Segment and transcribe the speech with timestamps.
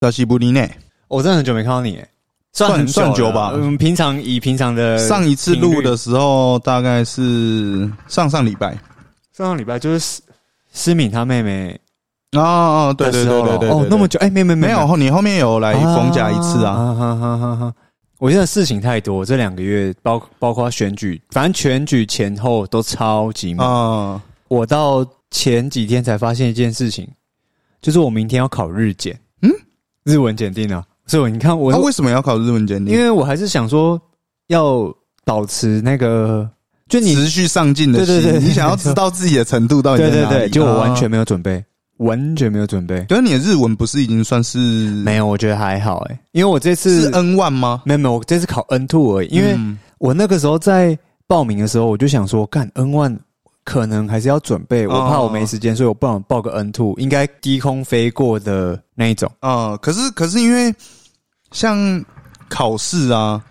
[0.00, 0.70] 到西布里内，
[1.08, 2.08] 我真的很久没看到你，哎，
[2.52, 3.50] 算很算久吧。
[3.50, 8.78] 了嗯，平常以平常的上一次录的时候大概是上上礼拜。
[9.32, 10.22] 上上礼拜就是思
[10.72, 11.80] 思敏她妹妹
[12.32, 16.74] 哦哦，对对对对对，对，哦那么久，哎，没没没有，你后面有来逢甲一次啊？
[16.74, 17.74] 哈哈哈哈哈！
[18.18, 23.66] 我现在事情太多，这两个月包包括选举，反正选举前后都超级忙。
[23.66, 27.08] 哦，我到前几天才发现一件事情，
[27.80, 29.20] 就是我明天要考日检，嗯，
[30.12, 30.84] 日文检定啊。
[31.06, 32.94] 所以你看我，他为什么要考日文检定？
[32.94, 34.00] 因为我还是想说
[34.48, 34.92] 要
[35.24, 36.48] 保持那个，
[36.88, 40.38] 就你持续上进的心，对对对对你想要知道自己的程度到底对对在哪里？
[40.40, 41.08] 对，就我完全啊。
[41.08, 41.64] 没有准备，
[41.98, 43.04] 完全没有准备。
[43.08, 47.82] 可是你的日文不是已经算是没有，我觉得还好哎、因为我这次是 N one 吗？
[47.84, 49.54] 没有没有，我这次考 N two 而已，因为。
[49.56, 50.96] 嗯我那个时候在
[51.26, 53.18] 报名的时候，我就想说，干 N one
[53.68, 59.30] 可能还是要准备，我怕我没时间，所以我不想报个 N two，应该低空飞过的那一种。
[59.40, 60.74] 啊、可是可是因为
[61.52, 62.02] 像
[62.48, 63.44] 考试啊，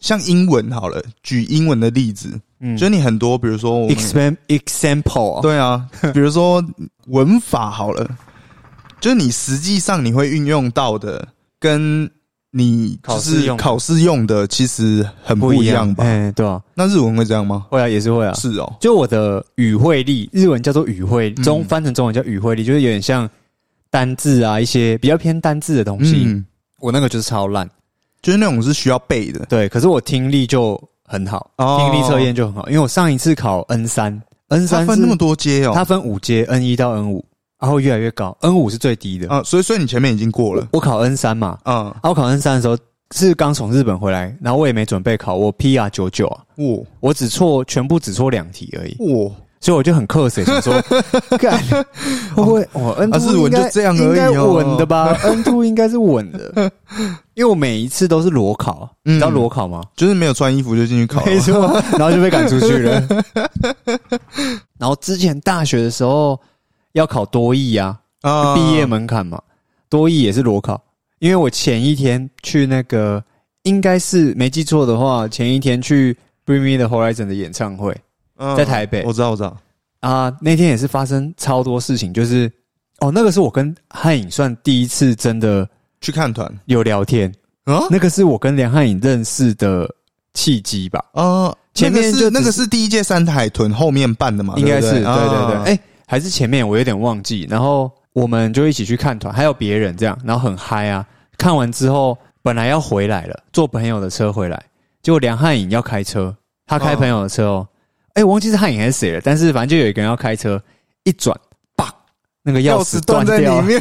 [0.00, 2.74] 像英文好了，举英文的例子，嗯。
[2.74, 6.64] 就你很多，比如说 example，对啊， 比如说
[7.08, 8.08] 文法好了，
[8.98, 11.28] 就是你实际上你会运用到的，
[11.60, 12.10] 跟
[12.50, 16.04] 你就考试用考试用的其实很不一样吧？
[16.04, 17.66] 哎、对啊，那日文会这样吗？
[17.68, 18.32] 会啊，也是会啊。
[18.34, 23.28] 是哦，就我的语汇力，日文叫做语汇，嗯中翻成中文叫语汇力，就是有点像
[23.90, 26.24] 单字啊，一些比较偏单字的东西。
[26.26, 26.44] 嗯，
[26.80, 27.68] 我那个就是超烂，
[28.22, 29.44] 就是那种是需要背的。
[29.46, 37.24] 对，可是我听力就很好，哦听力测验就很好，因为我上一次考 N 三，N 三分那么多阶哦，它分五阶，N 一到 N 五，
[37.60, 39.28] 然后越来越高，N 五是最低的。
[39.28, 42.76] 啊，所以所以你前面已经过了，我考 N 三嘛，啊，啊，我考 N 三的时候
[43.14, 46.64] 是刚从日本回来，然后我也没准备考，我 PR 九九啊，哇
[47.00, 50.80] 我只错全部只错两题而已，哇，所以我就很克谁，想说，
[51.38, 51.58] 干
[52.36, 56.70] 会不会我 N 日文就这样而已哦应该 稳的吧？N two 应该是稳的，
[57.34, 59.82] 因为我每一次都是裸考，你知道嗯裸考吗？
[59.96, 63.02] 就是没有穿衣服就进去考，没错，然后就被赶出去了。
[64.78, 66.38] 然后之前大学的时候
[66.98, 68.54] 要考多艺啊，啊。
[68.54, 69.40] 毕业门槛嘛，
[69.88, 70.80] 多艺也是裸考，
[71.20, 73.22] 因为我前一天去那个，
[73.62, 77.96] 应该是没记错的话，前一天去 Bring Me the Horizon 的演唱会
[78.36, 79.04] 嗯在台北。
[79.04, 79.56] 我知道我知道，
[80.00, 82.50] 啊，那天也是发生超多事情，就是
[83.00, 85.68] 哦，那个是我跟汉影算第一次真的
[86.00, 86.52] 去看团。
[86.66, 87.32] 有聊天，
[87.64, 87.86] 啊？
[87.90, 89.88] 那个是我跟梁汉影认识的
[90.34, 95.72] 契机吧，啊，前面是那个是那个是第一届三海豚后面办的嘛，应该是对对对。
[95.72, 101.04] 哎、还是前面我有点忘记，然后我们就一起去看团，还有别人这样，然后很嗨啊。
[101.36, 104.60] 看完之后，本来要回来了，坐朋友的车回来，
[105.02, 106.34] 结果梁汉颖要开车，
[106.66, 107.68] 他开朋友的车哦，
[108.14, 110.60] 哎、我忘记是汉颖还是谁了，但是反正就有一个人要开车，
[111.04, 111.38] 一转，
[111.76, 111.94] 叭，
[112.42, 113.80] 那个钥钥匙匙断在掉里，面，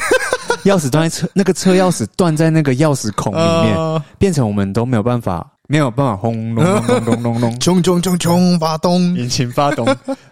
[0.65, 9.88] 钥匙断在车， 那个车钥匙断在那个钥匙孔里面，啊变成我们都没有办法，没有办法轰隆隆隆隆隆隆， 冲冲冲冲发动引擎发动，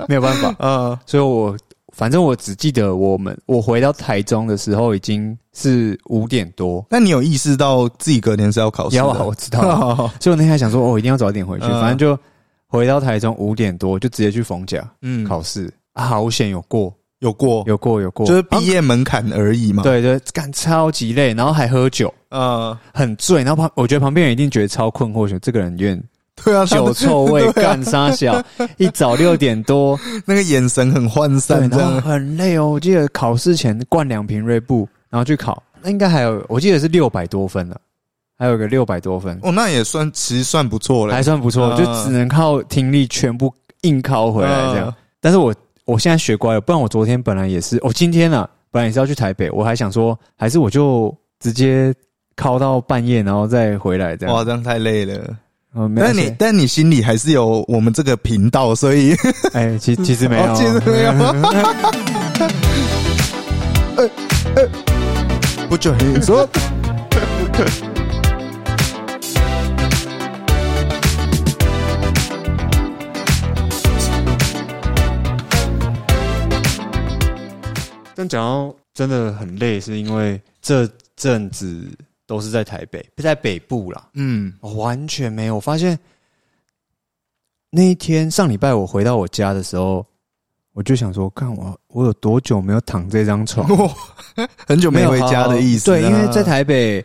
[0.07, 0.53] 没有办法。
[0.63, 1.57] 啊所以我
[1.95, 11.79] 反正我只记得我们我回到台中的时候已经是五点多，那你有意识到自己隔天是要考试啊，我知道， 所以我那天还想说，哦，一定要早点回去，嗯。
[11.79, 12.19] 反正就
[12.67, 26.03] 回到台中五点多就直接去逢甲嗯，考试，啊好险有过，有过，有过，有过，就是啊毕业门槛而已嘛。，对对，干超级累，然后还喝酒，嗯，很醉，然后旁我觉得旁边人一定觉得超困惑，说这个人有点
[26.45, 28.41] 对啊，酒臭味，干啥小，
[28.77, 32.69] 一早六点多，那个眼神很涣，散，这然后样很累哦。
[32.69, 37.75] 我记得考试前灌两瓶瑞布，然后去考，那应该还有，我记得是六百多分了，
[38.37, 41.23] 还有个六百多分，哦，那也算其实算不错了还。
[41.23, 44.87] 算不错，嗯就只能靠听力全部硬考回来这样。
[44.87, 45.51] 嗯但是我
[45.85, 51.91] 我现在学乖了，不然我昨天本来也是，我、今天啊，本来也是要去台北，我还想说，还是我就直接
[52.35, 54.35] 考到半夜，然后再回来这样。
[54.35, 55.35] 哇，这样太累了。
[55.77, 59.13] 嗯，没有但你但你心里还是有我们这个频道，所以
[59.53, 61.13] 哎，其 其实没有，哦其实没有。
[65.67, 66.47] 不准你说。
[78.17, 81.85] 但讲到真的很累，是因为这阵子
[82.27, 85.97] 都是在台北，在北部啦，嗯，我完全没有我发现。
[87.69, 90.05] 那一天上礼拜我回到我家的时候，
[90.73, 93.67] 我就想说，看我我有多久没有躺这张床，
[94.65, 95.99] 很久没回家的意思啊。
[95.99, 97.03] 对，因为在 台北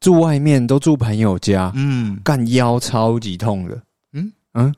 [0.00, 2.18] 住外面都住朋友家，嗯。
[2.24, 3.80] 干腰超级痛的。
[4.12, 4.32] 嗯？
[4.54, 4.74] 嗯？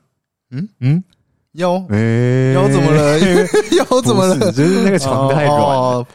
[0.51, 0.69] 嗯？
[0.79, 1.03] 嗯，
[1.53, 1.83] 腰？
[1.89, 3.19] 哎腰怎么了？
[3.77, 4.51] 腰怎么了？
[4.53, 6.05] 就是那个床太软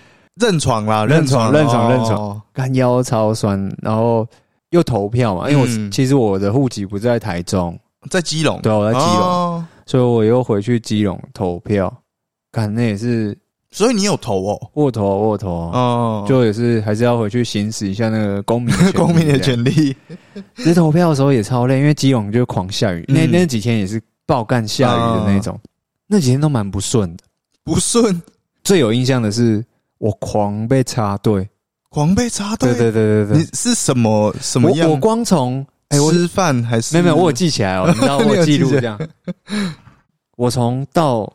[0.41, 1.91] 认床啦，认床认闯哦。
[1.91, 4.27] 认闯干腰超酸，然后
[4.71, 7.79] 又投票嘛，因为我、嗯其实我的户籍不在台中，
[8.11, 9.67] 在基隆，对啊，我在基隆，哦。
[9.87, 11.93] 所以我又回去基隆投票。
[12.53, 13.37] 干那也是
[13.71, 19.95] 所以你有投哦，握头啊握头啊，哦，就也是还是要回去行使一下那个公民 公民的权利，
[20.57, 23.31] 其实投票的时候也超累，因为基隆就狂下雨，那嗯。
[23.31, 25.59] 那几天也是爆干下雨的那种，
[26.09, 27.25] 那几天都蛮不顺的。
[27.63, 28.21] 不顺，
[28.65, 29.65] 最有印象的是
[30.01, 31.47] 我狂被插队，
[31.91, 33.37] 狂被插对队，对对对。
[33.37, 34.89] 你，是什么什么样？
[34.89, 38.99] 我我光从吃饭还是没有没有我有记起来哦， 你知道我记录这样，
[40.37, 41.31] 我从到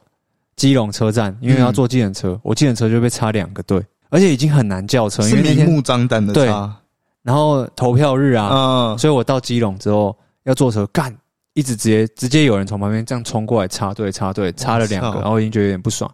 [0.56, 3.80] 基隆车站，因为要坐计程车，我计程车就被插两个队，
[4.10, 6.48] 而且已经很难叫车，因是为明目张胆的对。
[6.48, 6.76] 插，
[7.22, 11.16] 然后投票日啊，嗯，所以我到基隆之后要坐车干，
[11.54, 16.10] 一直直接直接有人从旁边这样冲过来插队插队插了两个，然后我已经觉得有点不爽。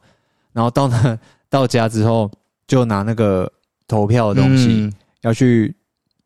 [0.51, 1.18] 然后到那
[1.50, 2.30] 到家之后，
[2.71, 3.51] 就拿那个
[3.85, 4.94] 投票的东西、嗯。
[5.23, 5.75] 要去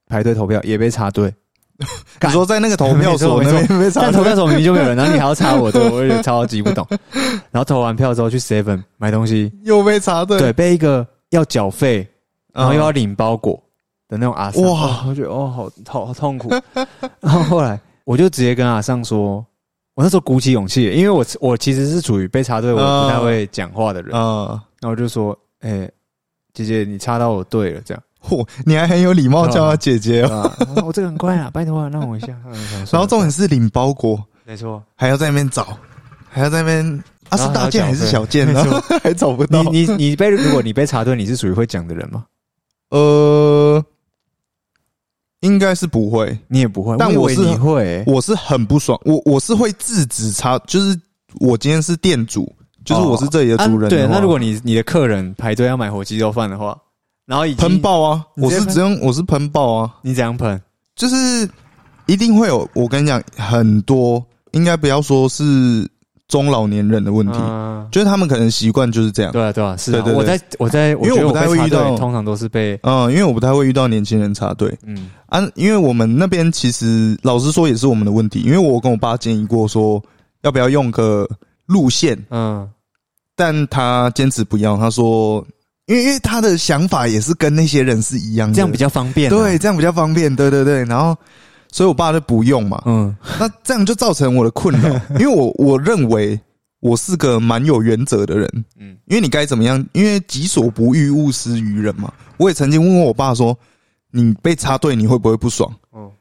[0.07, 1.33] 排队投票，也被插队。
[1.77, 1.85] 你
[2.19, 6.87] 干说在那个投票所 那边被插但投票所明明就没有人，然后你还要插我，队 我有点超级不懂。
[7.51, 12.07] 然后投完票之后去 Seven 买东西，又被插队，对，被一个要缴费，
[12.53, 13.61] 然后又要嗯领包裹
[14.07, 16.49] 的那种阿桑，哇哇，我觉得哦，好好好痛苦。
[17.19, 19.45] 然后后来我就直接跟阿尚说，
[19.95, 24.47] 我那时候鼓起勇气，因为我我其实是属于被插队，我不太会讲话的人，嗯，
[24.79, 25.89] 然后我就说，哎、
[26.55, 28.01] 姐姐，你插到我队了，这样。
[28.23, 30.41] 嚯，你还很有礼貌叫她姐姐哦。
[30.41, 32.27] 啊，我这个很乖啊，拜托啊，让我一下。
[32.91, 35.77] 然后重点是领包裹，没错，还要在那边找，
[36.27, 39.61] 还要在那边啊是大件还是小件，没然后 还找不到。
[39.63, 42.25] 你你你被如果你被插队，你是属于会讲的人吗？
[42.89, 43.83] 呃，
[45.41, 50.99] 应该是不会，你也不会，但我是你会、欸我是很不爽，我我是会制止插，就是
[51.39, 52.51] 我今天是店主，
[52.85, 56.77] 就是我是这里的主人对，那如果你你的客人排队要买火鸡肉饭的话，
[57.25, 60.61] 然后喷，爆啊，我是只用我是喷爆啊，你怎样喷？
[60.95, 61.15] 就是
[62.05, 62.69] 一定会有。
[62.73, 65.43] 我跟你讲，很多应该不要说是
[66.27, 69.31] 中老年人的问题，嗯，就是他们可能习惯就是这样。
[69.31, 70.01] 对啊，对啊，是啊。
[70.01, 80.01] 对对对我在我在，因为我不太会遇到通常都是被嗯，因为我不太会遇到年轻人插队嗯啊，因为我们那边其实老实说也是我们的问题，因为我跟我爸建议过说
[80.43, 81.27] 要不要用个
[81.65, 82.69] 路线，嗯
[83.35, 85.45] 但他坚持不要，他说，
[85.87, 89.35] 因为因为他的想法也是跟那些人是一样的，这样比较方便、啊。
[89.35, 91.15] 对，这样比较方便，对对对，然后
[91.71, 93.15] 所以我爸就不用嘛，嗯。
[93.39, 94.89] 那这样就造成我的困扰，
[95.19, 96.39] 因为我我认为
[96.79, 98.97] 我是个蛮有原则的人，嗯。
[99.07, 102.11] 因为你该怎么样，因为己所不欲，勿施于人嘛。
[102.37, 103.57] 我也曾经问过我爸说，
[104.11, 105.71] 你被插队你会不会不爽？
[105.91, 106.11] 哦，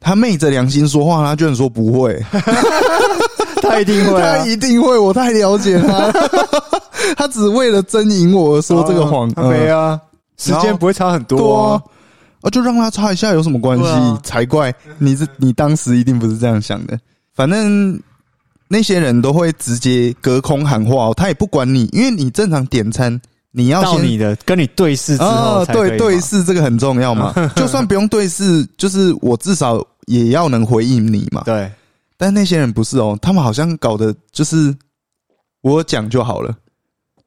[0.00, 2.14] 他昧着良心说话，他居然说不会，
[3.62, 6.12] 他一定会啊他，一定会，我太了解他，
[7.16, 10.00] 他只为了争赢我而说这个谎，嗯没啊，
[10.36, 11.82] 时间不会差很对多啊，
[12.42, 13.86] 啊，就让他差一下有什么关系？
[13.86, 14.74] 啊才怪！
[14.98, 16.98] 你这你当时一定不是这样想的。
[17.34, 18.00] 反正
[18.68, 23.20] 那些人都会直接隔空喊话、哦，他也不管你，因为你正常点餐，
[23.52, 27.34] 你要先到你的跟你对视之后对对视这个很重要嘛。
[27.56, 31.42] 就算不用对视，就是我至少也要能回应你嘛。
[31.44, 31.70] 对，
[32.16, 34.74] 但那些人不是哦，他们好像搞的就是
[35.62, 36.54] 我讲就好了，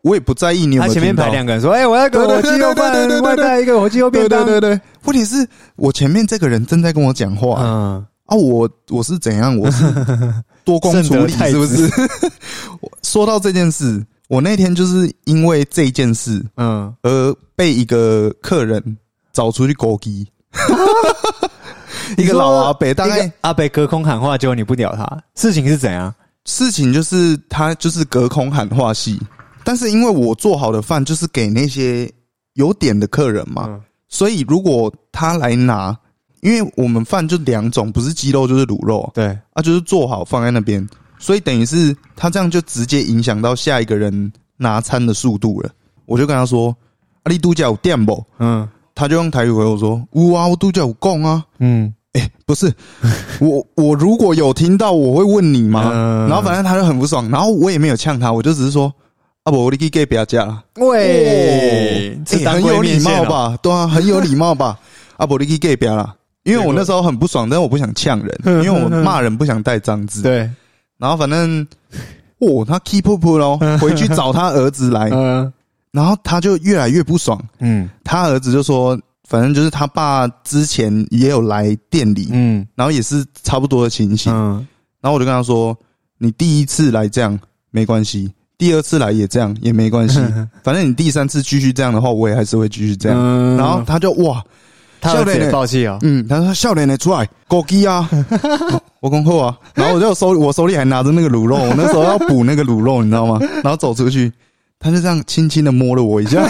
[0.01, 9.58] 我也不在意你有没有他前面排两个人说：“哎，我要个火鸡肉饭外带一个火鸡肉对便当。”对对对，问题是我前面这个人正在跟我讲话，嗯，啊，我我是怎样？
[9.58, 9.84] 我是
[10.63, 11.89] 多工处理，是不是？
[12.81, 18.98] 我说到这件事，我那天就是因为这件事嗯，而被一个客人
[19.34, 20.27] 找出去勾机，
[22.18, 26.13] 一个老阿伯，大概阿北隔空喊话，结果你不屌他，事情是怎样？
[26.46, 29.20] 事情就是他就是隔空喊话戏，
[29.63, 32.12] 但是因为我做好的饭就是给那些
[32.54, 35.96] 有点的客人嘛，嗯所以如果他来拿，
[36.42, 40.88] 因为我们饭就两种，不是鸡肉就是卤肉，对，啊，就是做好放在那边，
[41.20, 45.70] 所以等于是他这样就直接影响到下一个人拿餐的速度了。
[46.08, 46.75] 我就跟他说
[47.22, 51.46] ：“啊，你度假有电不嗯？”他就用台语回我说：“有啊，我度假有供啊。
[51.60, 51.94] 嗯，”
[52.46, 52.72] 不是，
[53.40, 55.90] 我我如果有听到，我会问你吗？
[55.94, 58.94] 嗯然后反正他就很不爽，然后我也没有呛他，我就只是说
[59.44, 63.00] ：“啊不，我你去给表家加了。”喂，欸是当很有礼？
[63.00, 63.58] 貌吧？
[63.62, 64.78] 对啊，很有礼貌吧？
[65.18, 66.16] 啊，不，你去给别啦。
[66.44, 70.22] 因为我那时候很不爽，但我不想呛人，因为我骂人不想带脏字。
[70.22, 70.50] 对，
[70.98, 71.68] 然后反正，
[72.40, 75.52] 哦，他 keep up 咯，回去找他儿子来，嗯
[75.92, 77.40] 然后他就越来越不爽。
[77.60, 78.98] 嗯他儿子就说，
[79.29, 82.67] 反正就是他爸之前也有来店里，嗯。
[82.75, 84.33] 然后也是差不多的情形。
[84.33, 84.67] 嗯，
[85.00, 85.77] 然后我就跟他说，
[86.17, 90.19] 你第一次来这样没关系，第二次来也这样也没关系，
[90.63, 93.17] 反正你第三次继续这样的话，我也还是会继续这样。
[93.21, 93.55] 嗯。
[93.55, 94.43] 然后他就哇，
[95.00, 98.09] 他笑脸呢爆气啊，嗯，他说笑脸的出来，狗鸡啊，
[99.00, 103.39] 我恭候啊，然后我就手我手里还拿着那个卤肉，我那时候要补那个卤肉，你知道吗？
[103.63, 104.31] 然后走出去，
[104.79, 106.43] 他就这样轻轻的摸了我一下，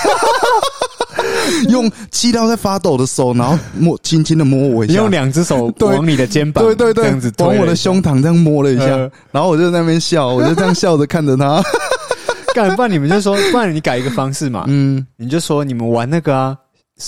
[1.70, 11.62] 用气到在发抖的手，然后摸轻轻的摸我一下，你用两只手对往你的肩膀，对对对这样子，推往我的胸膛这样摸了一下，呃然后我就在那边笑，我就这样笑着看着他，
[12.56, 16.58] 干，不然你们就说， 不然你改一个方式嘛，嗯，你就说你们玩那个啊，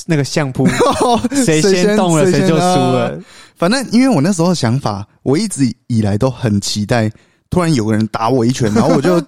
[0.06, 0.68] 那个相扑，
[1.46, 3.18] 谁先动了谁就输了。。
[3.58, 7.12] 反正因为我那时候的想法，我一直以来都很期待，
[7.50, 9.22] 突然有个人打我一拳，然后我就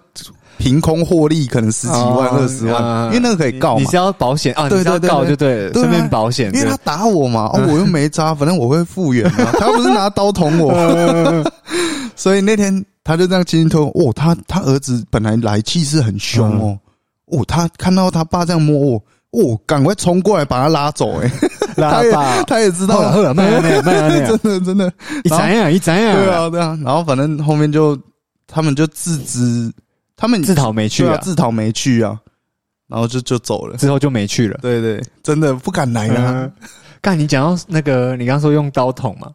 [0.58, 3.98] 凭空获利，可能十几万、哦二十万，嗯因为那个可以告嘛你是。
[3.98, 4.70] 要保险啊？
[4.70, 6.54] 对对对就对顺便保险。
[6.54, 9.52] 因为他打我嘛，哦，我又没扎，反正我会复原嘛。
[9.60, 10.74] 他不是拿刀捅我，
[12.16, 13.88] 所以那天他就这样轻轻推我。
[13.90, 16.78] 哦，他他儿子本来来气势很凶哦，
[17.28, 21.32] 哦，他看到他爸这样摸我，哦，赶快冲过来把他拉走、哎，
[21.76, 24.92] 拉他也，他也知道好了好了，慢点点，慢点真，的 真的，
[25.24, 26.78] 一眨眼一眨眼，对，啊对啊。
[26.84, 27.98] 然后反正后面就
[28.48, 29.72] 他们就自知，
[30.16, 32.20] 他们自讨没趣啊，自讨没趣啊，
[32.88, 33.78] 然后就就走了。
[33.78, 34.60] 之后就没去了。
[34.62, 36.44] 对对，真的不敢来啊。
[36.44, 36.52] 嗯。
[37.02, 39.32] 干，你讲到那个，你刚说用刀捅嘛，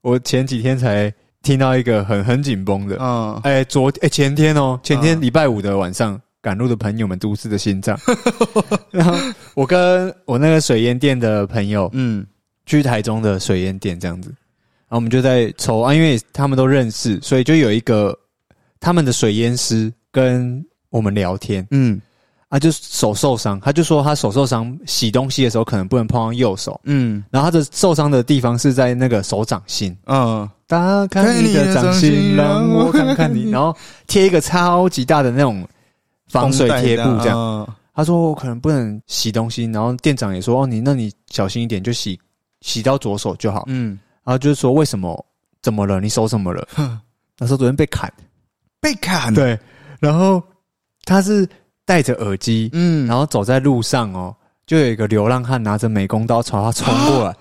[0.00, 3.40] 我前几天才听到一个很很紧绷的，嗯。
[3.42, 5.20] 哎、昨哎、前天哦，前天嗯。
[5.20, 7.98] 礼拜五的晚上，赶路的朋友们，都市的心脏。
[8.90, 9.14] 然后
[9.54, 12.26] 我跟我那个水烟店的朋友嗯。
[12.66, 14.30] 去台中的水烟店这样子，
[14.88, 18.18] 然后我们就在抽啊，因为他们都认识，所以就有一个
[18.80, 22.00] 他们的水烟师跟我们聊天嗯
[22.48, 29.96] 啊，就手受伤，他就说他手受伤，洗东西的时候可能不能碰到右手，嗯然后他的受伤的地方是在那个手掌心。
[30.06, 35.66] 嗯，打开你的掌心，让我看看你，然后贴一个超级大的那种
[36.28, 37.36] 防水贴布，这样。
[37.36, 37.76] 样。
[37.92, 42.16] 他说我可能不能洗东西，然后店长也说哦，你那你小心一点，就洗
[42.60, 43.64] 洗到左手就好。
[43.66, 45.24] 嗯，然后就是说为什么
[45.60, 46.00] 怎么了？
[46.00, 46.66] 你手怎么了？
[46.72, 47.00] 哼
[47.36, 48.12] 他说昨天被砍，
[48.80, 49.58] 被砍。，对，
[50.04, 50.42] 然后
[51.04, 51.48] 他是
[51.86, 54.34] 戴着耳机，嗯，然后走在路上哦，
[54.66, 57.34] 就有一个流浪汉拿着美工刀朝他冲过来，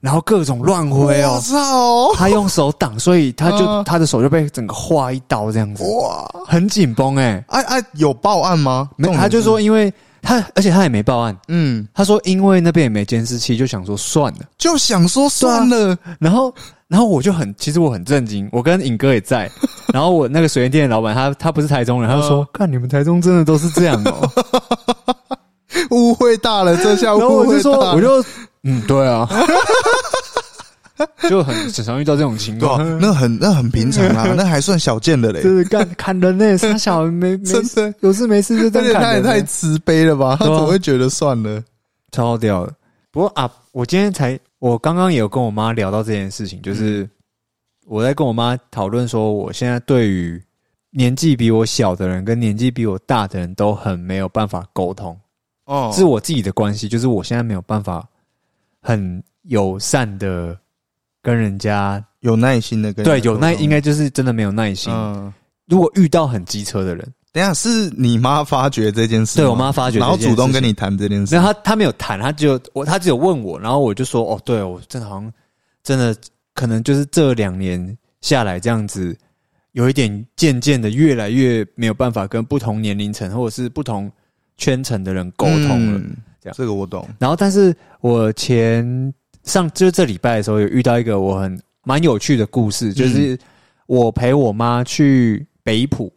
[0.00, 1.40] 然后各种乱挥我哦。
[1.40, 2.14] 操！
[2.16, 6.28] 他用手挡，所以他就、嗯他的手就被整个划一刀这样子，哇！
[6.46, 7.44] 很紧绷哎。
[7.48, 8.90] 哎哎，有报案吗？
[8.96, 14.40] 没，重点他就是说，因为他而且他也没报案，嗯，他说因为那边也没监视器，就想说算了。
[14.58, 16.54] 就想说算了，然后
[16.88, 19.50] 然后我就很，其实我很震惊，我跟尹哥也在，
[19.92, 24.30] 然后我那个水源店的老板他他不是台中人，他就说，看你们台中真的都是这样哦。
[25.90, 27.94] 误会大了，这下误会我就说，大了。
[27.94, 28.24] 我就
[28.64, 29.28] 嗯，对啊。
[31.28, 35.50] 就很很常遇到这种情况，那很那很平常啊， 那还算小见的嘞就。
[35.56, 40.36] 是干砍人呢，傻小没 没真的，有事没事就这样砍人呢，太慈悲了吧？
[40.38, 41.62] 他怎么会觉得算了？
[42.12, 42.74] 超屌的。
[43.10, 47.08] 不过啊，我今天才，我刚刚也有跟我妈聊到这件事情，就是
[47.86, 50.40] 我在跟我妈讨论说，我现在对于
[50.90, 55.16] 年纪比我小的人跟年纪比我大的人都很没有办法沟通，
[55.64, 58.06] 哦是我自己的关系，就是我现在没有办法
[58.80, 60.56] 很友善的
[61.22, 64.92] 跟人家，有耐心的跟对，有耐，应应该就是真的没有耐心。
[64.92, 65.32] 嗯。
[65.66, 71.44] 如果遇到很机车的人，等一下是你妈发觉这件事，对我妈发觉然后主动跟你谈这件事然。
[71.44, 75.32] 后他他没有谈，他只有我，他只有问我，然后我就说，哦，对我真的好像
[75.84, 76.16] 真的
[76.54, 79.16] 可能就是这两年下来这样子，
[79.72, 84.10] 有一点渐渐的越来越没有办法跟不同年龄层或者是不同
[84.56, 85.98] 圈层的人沟通了。
[85.98, 87.06] 嗯这样这个我懂。
[87.18, 93.38] 然后，但是我前上就是这礼拜的时候有遇到一个我很蛮有趣的故事，就是
[93.86, 96.12] 我陪我妈去北浦，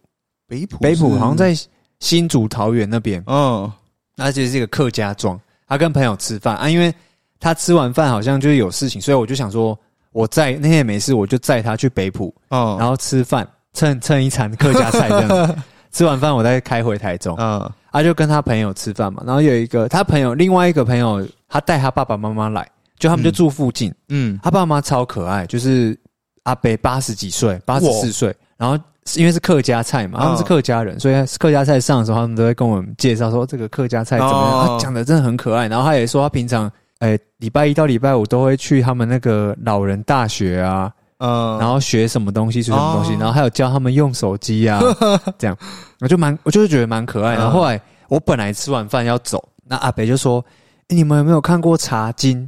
[0.48, 1.56] 北浦北浦好像在
[2.00, 3.72] 新竹桃园那边，嗯。
[4.16, 6.94] 那其实是一个客家庄，他跟朋友吃饭啊，因为
[7.40, 9.76] 他吃完饭好像就是有事情，所以我就想说，
[10.12, 15.56] 我在那天也没事，我就载他去北浦，嗯，然后吃饭，蹭蹭一餐客家菜这样子。
[15.92, 17.72] 吃完饭我再开回台中，嗯。
[17.92, 22.68] 他就跟他朋友吃饭嘛，然后有一个他朋友另外一个朋友，他带他爸爸妈妈来，
[23.00, 24.40] 就他们就住附近，嗯。
[24.42, 25.98] 他爸妈超可爱，就是
[26.44, 28.78] 阿伯八十几岁，八十四岁，然后
[29.16, 34.80] 因为是客家菜嘛，嗯他们是客家人，所以客家菜上的时候，他们都会跟我们介绍说这个客家菜怎么样。
[34.80, 44.80] 讲的真的很可爱，然后他也说他平常，哎，礼拜一到礼拜五都会去他们那个老人大学啊，嗯，然后学什么东西，学什么东西，哦然后还有教他们用手机啊，
[45.38, 45.58] 这样，
[46.00, 47.36] 我就蛮，我就是觉得蛮可爱。
[47.36, 50.44] 嗯然后后来我本来吃完饭要走，那阿北就说
[50.90, 52.42] ：“诶你们有没有看过《茶经》？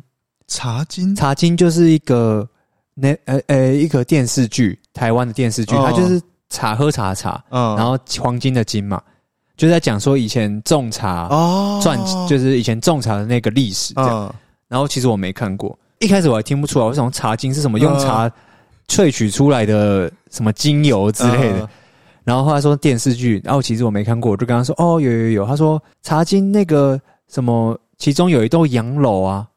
[0.47, 2.47] 茶金《茶经》就是一个
[2.93, 5.83] 那呃呃一个电视剧，台湾的电视剧，哦。
[5.85, 9.01] 它就是茶喝茶的茶，嗯，然后黄金的金嘛，
[9.57, 14.27] 就在讲说以前种茶哦，赚，就是以前种茶的那个历史这样。
[14.27, 14.33] 嗯
[14.67, 18.29] 然后其实我没看过，一开始我还听不出来，我想茶精是什么，用茶
[18.87, 21.59] 萃取出来的什么精油之类的。
[21.59, 21.69] 嗯
[22.23, 26.99] 然后后来说电视剧，然后其实我没看过，我就跟他说：“哦，有有有。”他说：“茶经那个
[27.31, 29.47] 什么，其中有一栋洋楼啊，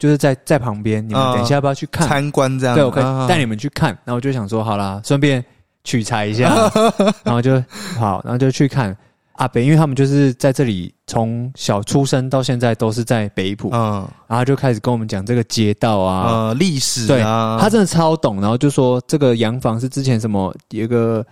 [0.00, 2.08] 就是在在旁边，你们嗯等一下要不要去看？
[2.08, 5.44] 参观这样，对，我可以啊带你们去看。”然后我就想说：“好啦，顺便
[5.84, 6.52] 取材一下。
[7.22, 7.62] ”然后就
[7.98, 8.96] 好，然后就去看
[9.34, 21.24] 阿北，因为他们就是在这里从小出生到现在都是在北浦，嗯然后就开始跟我们讲这个街道啊，呃历史对啊，他真的超懂，然后就说这个洋房是之前什么有一个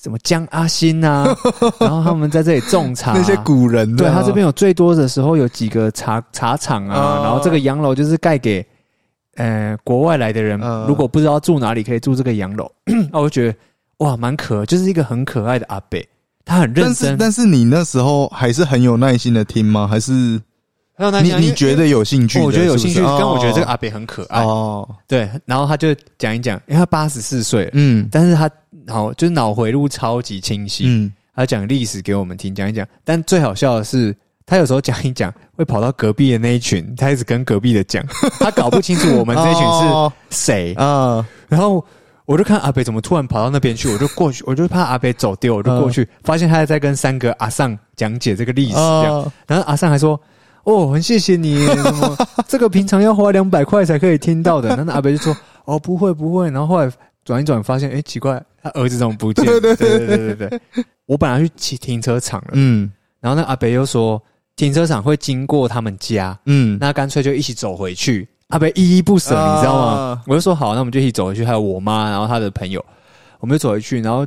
[0.00, 1.24] 什么江阿新啊，
[1.80, 8.64] 然后他们在这里种茶，那些古人对他这边有最多的时候有几个茶茶厂啊，哦然后这个洋楼就是盖给
[9.36, 12.64] 呃国外来的人，嗯如果不知道住哪里可以住这个洋楼，
[13.10, 13.58] 啊我就觉得
[13.98, 16.06] 哇蛮可，就是一个很可爱的阿北，
[16.44, 19.88] 他很认但是真，但是你那时候还是很有耐心的听吗？
[19.88, 20.40] 还是
[20.98, 22.38] 还有你你觉得有兴趣？
[22.40, 23.02] 我觉得有兴趣，是？
[23.02, 28.08] 不是跟我觉得这个哦阿北很可爱，哦，对，然后他就讲一讲，因为他八十四岁，嗯。
[28.10, 28.50] 但是他
[28.86, 32.86] 脑就是脑回路超级清晰，嗯，他讲历史给我们听，讲一讲。
[33.04, 34.16] 但最好笑的是，
[34.46, 38.04] 他有时候讲一讲，会跑到隔壁的那一群，他一直跟隔壁的讲，
[38.40, 40.72] 他搞不清楚我们这一群是哦谁。
[40.74, 41.84] 啊，然后
[42.24, 49.20] 我就看阿北怎么突然跑到那边去，我就过去，我就怕阿北走丢，我就过去，发现他在跟三个阿尚讲解这个历史，这样。
[49.20, 50.18] 啊然后阿尚还说。
[50.66, 52.16] 哦，很谢谢你，什 么
[52.48, 54.68] 这个平常要花两百块才可以听到的。
[54.70, 55.32] 然后阿北就说
[55.64, 56.90] ：“哦，不会不会。”然后后来
[57.24, 59.60] 转一转，发现哎，奇怪，他儿子怎么不见 了？
[59.60, 60.60] 对对对对对对。
[61.06, 64.22] 我本来去骑停车场了，嗯然后那阿北又说
[64.56, 68.28] 停车场会经过他们家，嗯，那干脆就一起走回去。
[68.48, 70.22] 阿北依依不舍，啊你知道吗？
[70.26, 71.44] 我就说好，那我们就一起走回去。
[71.44, 72.84] 还有我妈，然后他的朋友，
[73.40, 74.00] 我们就走回去。
[74.00, 74.26] 然后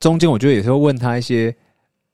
[0.00, 1.54] 中间我就也是会问他一些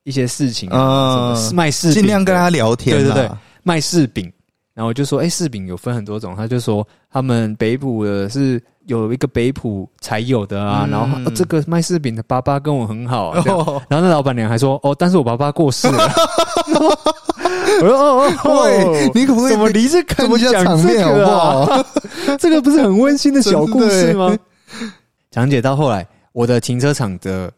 [0.04, 3.30] 一些事情啊，啊什么卖柿饼，尽量跟他聊天，对对对
[3.62, 4.30] 卖柿饼。
[4.76, 6.36] 然后我就说，哎、柿饼有分很多种。
[6.36, 10.84] 他就说，他们北浦的是有一个北浦才有的啊。
[10.84, 16.06] 嗯然后、哦这个卖柿饼的爸爸跟我很好、啊，这样哦然后那老板娘还说：“哦，但是我爸爸过世了。
[17.80, 21.72] ”我说：“哦哦喂哦，你可不可以怎么离这这么讲场面好不
[22.24, 22.38] 这个？
[22.38, 24.36] 这个不是很温馨的小故事吗？”
[25.32, 27.50] 讲解到后来，我的停车场的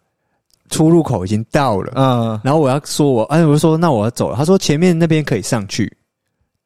[0.70, 4.36] 出入口已经到了，嗯然后我要说我，哎，我就说那我要走了。
[4.36, 5.92] 他说前面那边可以上去，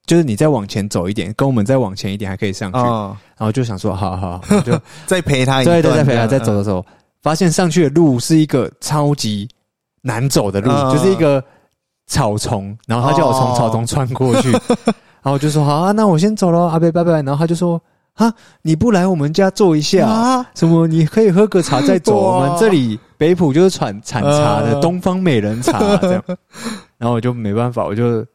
[0.04, 2.78] 就是你再往前走一点，跟我们再往前一点还可以上去。
[2.78, 6.86] 然啊，后就想说，好好好，就 再陪他一对对，再陪他再走走走，
[7.22, 9.48] 发现上去的路是一个超级
[10.02, 10.92] 难走的路，嗯。
[10.92, 11.42] 就是一个
[12.08, 14.50] 草丛，然后他叫我从草丛穿过去，
[15.22, 17.12] 然后我就说好啊，那我先走了，阿贝拜拜。
[17.22, 17.80] 然后他就说
[18.14, 18.30] 啊，
[18.62, 24.80] 你不来我们家坐一下，啊，什么你可以喝个茶再走，我们这里北浦就是产产茶的嗯。
[24.80, 26.24] 东方美人茶这样，
[26.98, 28.26] 然后我就没办法，我就。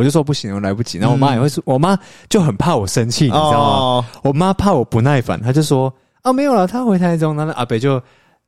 [0.00, 0.96] 我就说不行，我来不及。
[0.96, 1.98] 然后我妈也会说，我妈
[2.30, 3.68] 就很怕我生气，你知道吗？
[3.68, 8.02] 哦，我妈怕我不耐烦，她就说：“啊，没有了，她回台中。”然后阿北就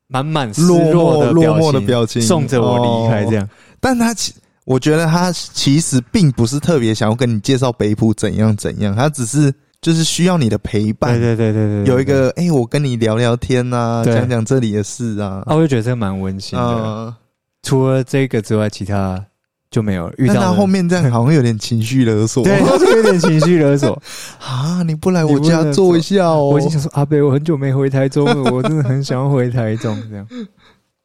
[0.07, 3.47] 满满失落的落寞，的表情送着我离开，这样。
[3.81, 4.33] 但他其
[4.65, 11.19] 我觉得他其实并不是特别想要跟你介绍北浦怎样怎样，他只是就是需要你的陪伴。
[11.19, 15.43] 对对对对对，有一个哎、我跟你聊聊天啊，对讲讲这里的事啊。
[15.47, 16.65] 啊，我就觉得这个蛮温馨的。
[16.65, 17.15] 嗯，
[17.62, 19.23] 除了这个之外，其他
[19.72, 20.35] 就没有了遇到。
[20.35, 22.44] 但他后面这样好像有点情绪勒索。
[22.44, 24.00] 对，就是有点情绪勒索。
[24.38, 26.50] 啊，你不来我家坐一下哦。
[26.50, 30.00] 我已经想说，阿北，我很久没回台中了，我真的很想要回台中。
[30.08, 30.28] 这样，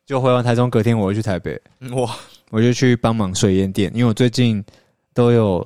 [0.05, 1.59] 就回完台中，隔天我就去台北，
[1.95, 2.13] 哇，
[2.51, 4.63] 我就去帮忙水烟店，因为我最近
[5.13, 5.65] 都有，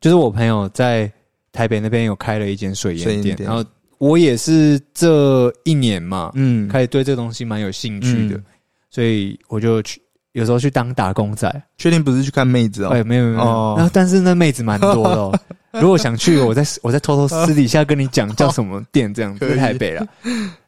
[0.00, 1.10] 就是我朋友在
[1.52, 8.44] 台北那边有开了一间水烟店，店然后我也是这一年嘛，嗯，开始对这个东西蛮有兴趣的，嗯
[8.88, 10.00] 所以我就去。
[10.36, 12.90] 有时候去当打工仔，确定不是去看妹子哦？
[12.92, 15.34] 哎、没有没有然后但是那妹子蛮多的哦。
[15.80, 19.50] 如果想去，我再我再偷偷私底下跟你讲叫什么店，这样 可以。
[19.50, 20.06] 在台北了。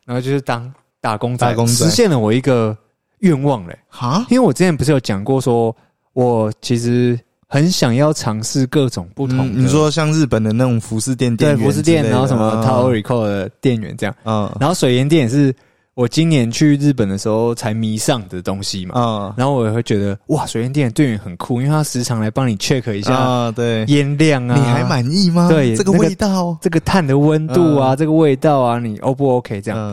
[0.06, 1.84] 然后就是当打工仔，打工仔。
[1.84, 2.74] 实现了我一个
[3.18, 3.78] 愿望嘞。
[3.88, 5.74] 哈，因为我之前不是有讲过说，
[6.14, 14.50] 我其实很想要尝试各种不同的，嗯你说像日本的那种服饰店店员对服饰店，然后什么啊 Taorico 的店员这样，嗯。
[14.58, 15.54] 然后水烟店也是
[15.98, 18.94] 我今年去日本的时候才迷上的东西嘛。
[18.94, 25.48] 啊然后我也会觉得哇，水烟店的店员很酷，因为他时常来帮你 check 一下啊，对，烟量啊，你还满意吗？
[25.50, 29.78] 这个对这个味道，这个碳的温度啊，嗯这个味道啊，你 O 不 OK 这样？
[29.80, 29.90] 嗯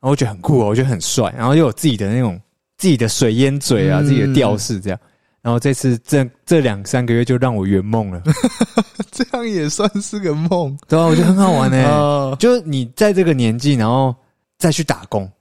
[0.00, 2.40] 然后我觉得很酷、哦，我觉得很帅，然后又有自己的那种
[2.76, 4.98] 自己的水烟嘴啊，嗯自己的调式这样。
[5.42, 8.22] 然后这次这这两三个月就让我圆梦了，
[9.10, 12.36] 这样也算是个梦对啊，我觉得很好玩呢、啊。
[12.38, 14.14] 就是你在这个年纪，然后
[14.56, 15.32] 再去打工，嗯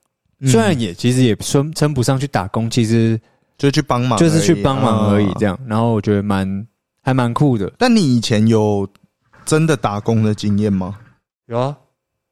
[0.46, 3.20] 虽然也其实也称称不上去打工，其实
[3.58, 5.58] 就去帮忙，就是去帮忙而已，这样。
[5.66, 6.68] 然后我觉得蛮
[7.02, 7.72] 还蛮酷的。
[7.78, 8.88] 但你以前有
[9.46, 10.98] 真的打工的经验吗？
[11.48, 11.76] 有啊，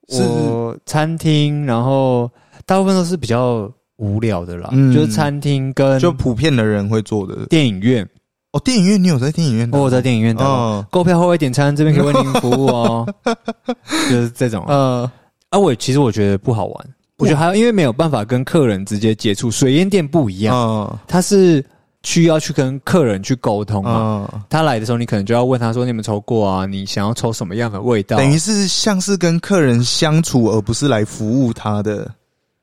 [0.09, 2.29] 我餐厅，然后
[2.65, 7.45] 大部分都是比较无聊的啦，嗯就是餐厅跟就普遍的人会做的。
[7.47, 8.07] 电影院。
[8.51, 9.77] 哦，电影院你有在电影院打？
[9.77, 13.05] 我有在电影院打购票后会点餐，这边可以为您服务哦。
[14.09, 14.73] 就是这种啊。
[14.73, 15.11] 呃，
[15.49, 21.63] 啊，我其实我觉得不好玩，我觉得还有因为没有办法跟客人直接接触，水烟店不一样，嗯它是
[22.03, 24.27] 需要去跟客人去沟通嘛。
[24.33, 26.65] 嗯，他来的时候，你可能就要问他说：“你有没有抽过啊？
[26.65, 32.09] 你想要抽什么样的味道？”等于是像是跟客人相处，而不是来服务他的。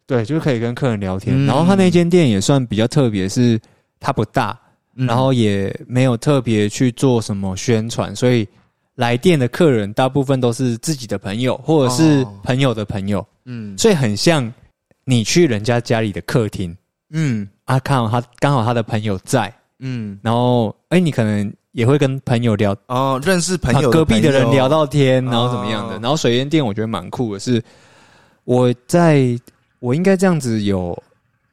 [0.07, 1.35] 对，就是可以跟客人聊天。
[1.35, 3.59] 嗯然后他那间店也算比较特别，是
[3.99, 4.59] 它不大，
[4.97, 8.47] 嗯然后也没有特别去做什么宣传，所以
[8.97, 13.77] 来店的客人大部分都是自己的朋友或者是哦朋友的朋友，嗯。
[13.79, 14.53] 所以很像
[15.05, 16.77] 你去人家家里的客厅
[17.11, 17.49] 嗯。
[17.65, 25.95] 啊，看好他刚好他的朋友在，嗯，然后哎，你可能也会跟朋友聊，哦，认识朋友啊隔壁的人聊到天，然后怎么样的。
[25.95, 27.63] 哦然后水烟店我觉得蛮酷的是，
[28.45, 29.39] 我在
[29.79, 31.01] 我应该这样子有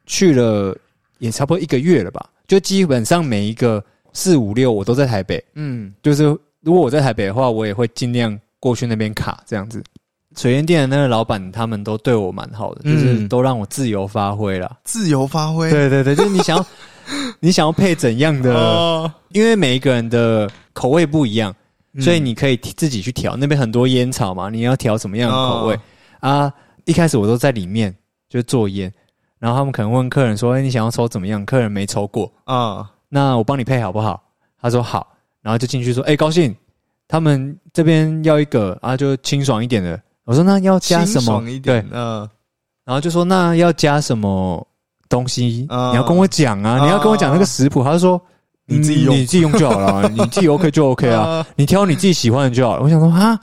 [0.07, 0.75] 去了
[1.19, 5.93] 也差不多一个月了吧，就基本上每一个四五六我都在台北，嗯。
[6.01, 6.23] 就是
[6.61, 9.81] 如果我在台北的话，我也会尽量过去那边卡这样子。
[10.39, 14.77] 水烟店的那个老板他们都对我蛮好的，就是嗯都让我自由发挥了。
[14.85, 15.69] 自由发挥。
[15.69, 16.65] 对对对，就是你想要
[17.41, 21.51] 你想要配怎样的，哦，因为每一个人的口味不一样。
[21.51, 23.35] 嗯所以你可以自己去调。
[23.35, 25.79] 那边很多烟草嘛，你要调什么样的口味、哦
[26.21, 26.53] 啊？
[26.85, 27.93] 一开始我都在里面
[28.29, 28.93] 就做烟，
[29.39, 34.21] 然后他们可能问客人说：“哎、你想要抽怎么样？”客人没抽过，啊，那我帮你配好不好？
[34.61, 35.07] 他说好，
[35.41, 36.55] 然后就进去说：“哎、高兴，
[37.07, 39.99] 他们这边要一个啊，就清爽一点的。”
[40.29, 42.29] 我说：“那要加什么清爽？”一对点，，嗯
[42.85, 44.63] 然后就说：“那要加什么
[45.09, 45.65] 东西？
[45.69, 48.21] 啊你要跟我讲啊，啊你要跟我讲那个食谱。”他就说
[48.67, 52.83] ：“你自己用嗯你自己用就好了， 你自己 OK 就 OK 啊。”你挑你自己喜欢的就好了。
[52.83, 53.39] 我想说啊，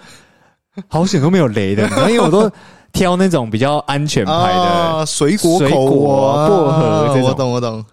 [0.87, 2.49] 好险都没有雷的， 因为我都
[2.93, 7.85] 挑那种比较安全牌的啊，水果水口果啊薄荷这种我懂我懂。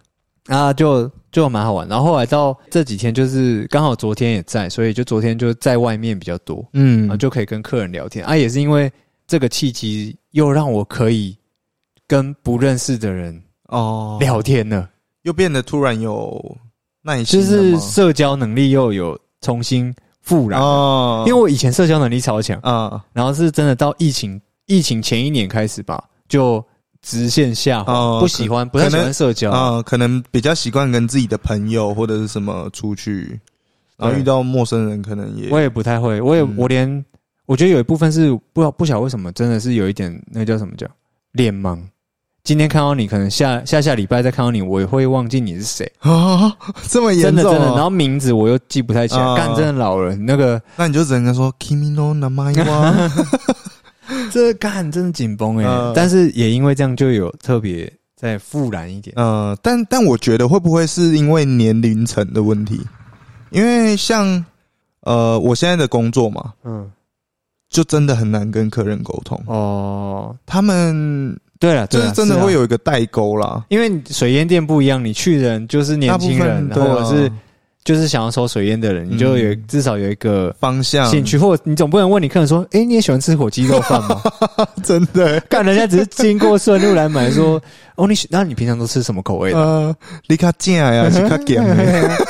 [0.48, 1.86] 啊，就就蛮好玩。
[1.90, 8.38] 然后后来到这几天，就是刚好昨天也在，所以就昨天就在外面比较多，嗯啊，就可以跟客人聊天啊。
[8.38, 8.90] 也是因为
[9.28, 11.36] 这个契机，又让我可以
[12.08, 14.90] 跟不认识的人哦，聊天了，
[15.24, 16.58] 又变得突然有
[17.02, 20.62] 耐心就是社交能力又有重新复燃。
[20.62, 22.60] 哦，因为我以前社交能力超强。
[22.62, 26.64] 啊然后是真的到疫情疫情前一年开始吧，就
[27.04, 29.52] 直线下滑，哦不喜欢不太喜欢社交。
[29.52, 33.40] 啊，可能比较习惯跟自己的朋友或者是什么出去，
[33.98, 37.06] 然后遇到陌生人可能也我也不太会，我也、嗯我连
[37.46, 40.88] 我觉得有一部分是不知道不晓得为什么，真的是有一点那个叫什么叫
[41.34, 41.78] 脸盲。
[42.46, 46.54] 今天看到你，可能下下下礼拜再看到你，我也会忘记你是谁，啊
[46.90, 47.66] 这么严重哦，真的真的。
[47.68, 50.26] 然后名字我又记不太起来，啊干、真的老人。
[50.26, 53.12] 那个那你就只能跟说 “kimi no namai wa”，
[54.32, 59.14] 这干真的紧绷哎嗯，但是也因为这样就有特别再复燃一点。
[59.18, 62.82] 呃，但但我觉得会不会是因为年龄层的问题？
[63.52, 64.44] 因为像
[65.02, 66.90] 呃，我现在的工作嘛，嗯，
[67.70, 73.66] 就真的很难跟客人沟通，哦，他们对了，就是真的会有一个代沟啦。
[73.70, 77.32] 因为水烟店不一样，你去的人就是年轻人，或者是
[77.84, 81.06] 就是想要抽水烟的人，你就有嗯至少有一个方向。
[81.10, 84.22] 兴趣，或你总不能问你客人说：“哎、你也喜欢吃火鸡肉饭吗？
[84.84, 87.62] 真的，？”看，人家只是经过顺路来买，说：
[87.96, 89.60] “哦，你喜那你平常都吃什么口味的？
[89.60, 89.96] 呃，
[90.28, 92.26] 你卡正呀， 是卡咸的，？”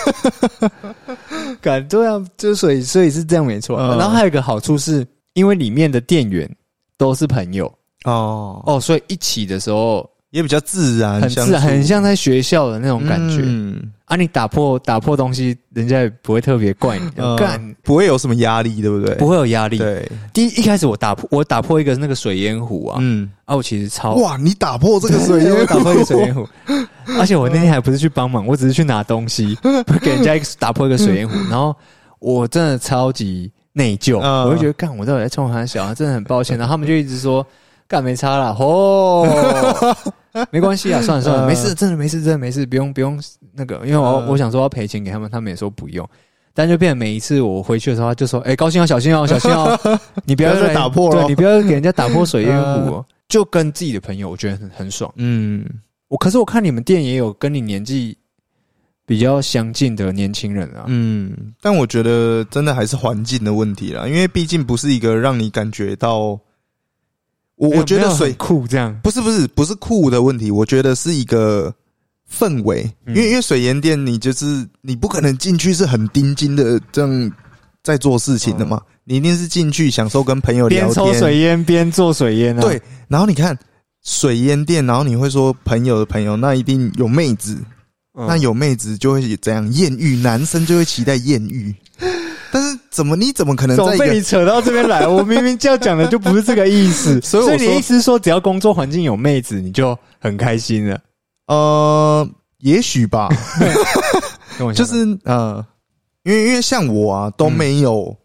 [1.61, 3.77] 干，对啊，就所以所以是这样没错。
[3.77, 6.49] 嗯然后还有一个好处是，因为里面的店员
[6.97, 7.71] 都是朋友。
[8.05, 13.43] 哦，哦，所以一起的时候也比较自然，很自然，很像在学校的那种感觉。
[13.43, 19.13] 嗯，啊，你打破打破东西，人家也不会特别怪你，呃干、不会有什么压力，对不对？
[19.17, 19.77] 不会有压力。
[19.77, 26.47] 对，第一一开始我打破我打破一个那个水烟壶啊，嗯，啊，我其实超哇，你打破这个水烟 我烟打破一个水烟壶，
[27.19, 29.55] 而且我那天还不是去帮忙，我只是去拿东西，
[30.01, 31.75] 给人家一个打破一个水烟壶，然后
[32.17, 34.45] 我真的超级内疚，嗯。
[34.47, 37.45] 我就觉得干我到底在冲他小，真的很抱歉，然后他们就一直说
[37.87, 39.95] 干没差啦，哦，
[40.51, 43.21] 没关系啊，算 了算了，嗯没事，真的没事，真的没事，不用不用
[43.53, 46.07] 那个，因为我嗯我想说要赔钱给他们，他们也说不用。
[46.55, 49.75] 但就变成每一次我回去的时候，他就说：“哎、高兴哦，小心哦， 小心哦，
[50.23, 55.11] 你不要再打破了对你不要给人家打破水烟壶哦。”就跟自己的朋友，我觉得很很爽。
[55.15, 55.65] 嗯，
[56.09, 58.15] 我可是我看你们店也有跟你年纪
[59.07, 60.83] 比较相近的年轻人啊。
[60.85, 66.39] 嗯，但我觉得真的还是环境的问题啦，因为毕竟不是一个让你感觉到
[67.55, 71.73] 我我觉得水库这样，不是不是不是酷的问题，我觉得是一个
[72.29, 73.15] 氛围，嗯。
[73.15, 77.31] 因为因为水烟店你就是你不可能进去是很盯紧的这样
[77.83, 82.61] 在做事情的嘛，你一定是进去享受跟朋友聊边抽，水烟边做水烟啊。
[82.61, 83.57] 对，然后你看
[84.03, 87.55] 水烟店，然后你会说朋友的朋友，那一定有妹子，
[88.17, 91.73] 嗯，那有妹子就会怎样艳遇，男生就会期待艳遇，
[92.53, 95.05] 但是怎么你怎么可能怎么在一被你扯到这边来？
[95.09, 100.99] 我明明就要讲的就不是这个意思，所以你的意思是说，只要工作环境有妹子，你就很开心了。
[101.47, 103.27] 呃，也许吧，
[104.59, 105.65] 跟我就是呃，
[106.21, 108.15] 因为因为像我啊都没有，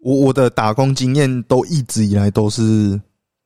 [0.00, 2.98] 我我的打工经验都一直以来都是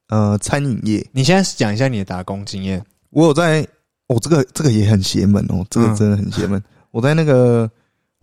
[0.08, 2.80] 呃餐饮业，你现在讲一下你的打工经验。
[3.10, 3.66] 我有在，
[4.06, 6.62] 哦，这个这个也很邪门哦，这个嗯真的很邪门。
[6.92, 7.68] 我在那个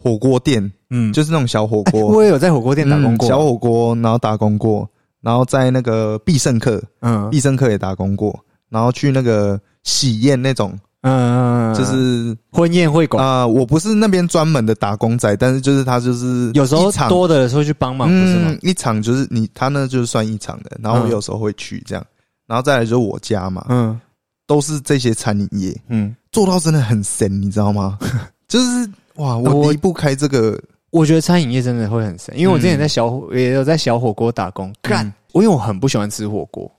[0.01, 3.27] 火锅店，嗯，就是那种小火哎锅，我也有在火锅店打工过。
[3.27, 4.89] 嗯小火锅，然后打工过，
[5.21, 7.29] 然后在那个必胜客，嗯。
[7.29, 8.37] 必胜客也打工过，
[8.69, 17.09] 然后去那个喜宴那种，嗯，就是婚宴会馆，啊、我不是那边专门的打工仔，但是就是他就是有时候场。
[17.09, 18.51] 多的时候去帮忙，不是吗？
[18.51, 22.05] 嗯？，一场就是你他那就是算一场的，然后我嗯有时候会去这样，
[22.47, 23.99] 然后再来就是我家嘛，嗯。
[24.47, 25.79] 都是这些餐饮业。
[25.89, 27.99] 嗯，做到真的很神，你知道吗？
[28.49, 30.59] 就是哇，我我离不开这个，
[30.91, 36.69] 我觉得餐饮业真的会很深，因为我之前在小火也有在小火锅打工，干嗯，我因为我很不喜欢吃火锅，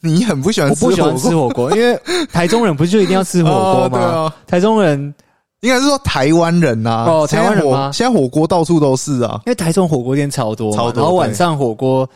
[0.00, 0.90] 你很不喜欢我吃火锅？
[0.90, 1.98] 不喜欢吃火锅， 因为
[2.32, 3.98] 台中人不是就一定要吃火锅吗？
[3.98, 5.14] 啊，台中人
[5.60, 7.90] 应该是说台湾人呐、哦台湾人吗？
[7.92, 12.08] 现在火锅到处都是啊，因为台中火锅店超多，超多然后晚上火锅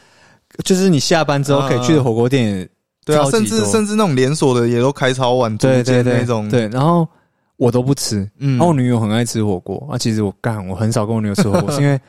[0.65, 2.69] 就是你下班之后可以去的火锅店也
[3.07, 7.09] 对啊，甚至甚至那种连锁的也都开超晚，对对对那种，，对，然后
[7.61, 8.53] 我都不吃，嗯。
[8.53, 12.01] 然后我女友很爱吃火锅，啊，其实我干，我很少跟我女友吃火锅， 是因为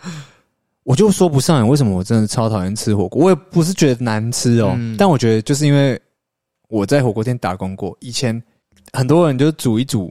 [0.83, 3.21] 我就说不上来为什么我真的超讨厌吃火锅。
[3.21, 4.95] 我也不是觉得难吃哦，嗯。
[4.97, 6.01] 但我觉得就是因为
[6.69, 8.41] 我在火锅店打工过，以前
[8.93, 10.09] 很多人就煮一煮，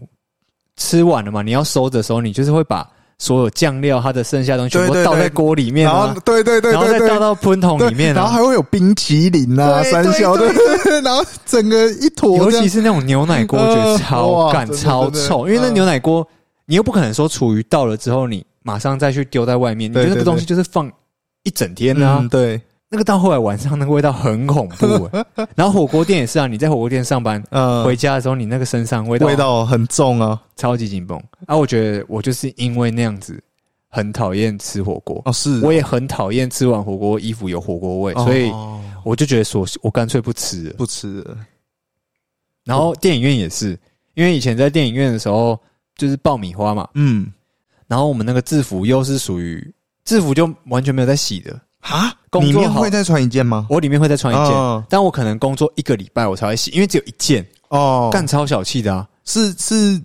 [0.76, 2.86] 吃完了嘛，你要收的时候，你就是会把
[3.22, 8.20] 所有酱料它的剩下的东西全部倒在锅里面然啊后，对对对然后再倒到喷桶里面啊。
[8.22, 10.50] 然后还会有冰淇淋啊、三小的，
[11.04, 16.26] 然后整个一坨，尤其是那种牛奶锅，我觉得呃超干超的臭，因为那嗯牛奶锅
[16.64, 20.90] 你又不可能说厨余倒了之后你马上再去丢在外面，你对对觉得那个东西就是放
[21.42, 22.18] 一整天啊。
[22.22, 22.58] 嗯，，对，
[22.90, 25.48] 那个到后来晚上那个味道很恐怖 欸。
[25.54, 31.16] 然后火锅店也是啊，你在火锅店上班呃，回家的时候，你那个身上味道味道很重啊，超级紧绷。
[31.46, 31.56] 啊！
[31.56, 33.40] 我觉得我就是因为那样子
[33.88, 40.74] 很讨厌吃火锅，哦是，我也很讨厌吃完火锅衣服有火锅味，所以哦我就觉得说，我干脆不吃了。
[40.76, 41.36] 不吃了，
[42.64, 43.78] 然后电影院也是，
[44.14, 45.58] 因为以前在电影院的时候
[45.96, 47.32] 就是爆米花嘛，嗯，
[47.86, 49.72] 然后我们那个制服又是属于
[50.04, 53.66] 制服就完全没有在洗的，哈，工作好里面会再穿一件吗？
[53.70, 54.84] 我里面会再穿一件，哦。
[54.88, 59.06] 但我可能工作一个礼拜我才会洗，因为只有一件，哦，干超小气的啊！
[59.24, 60.00] 是是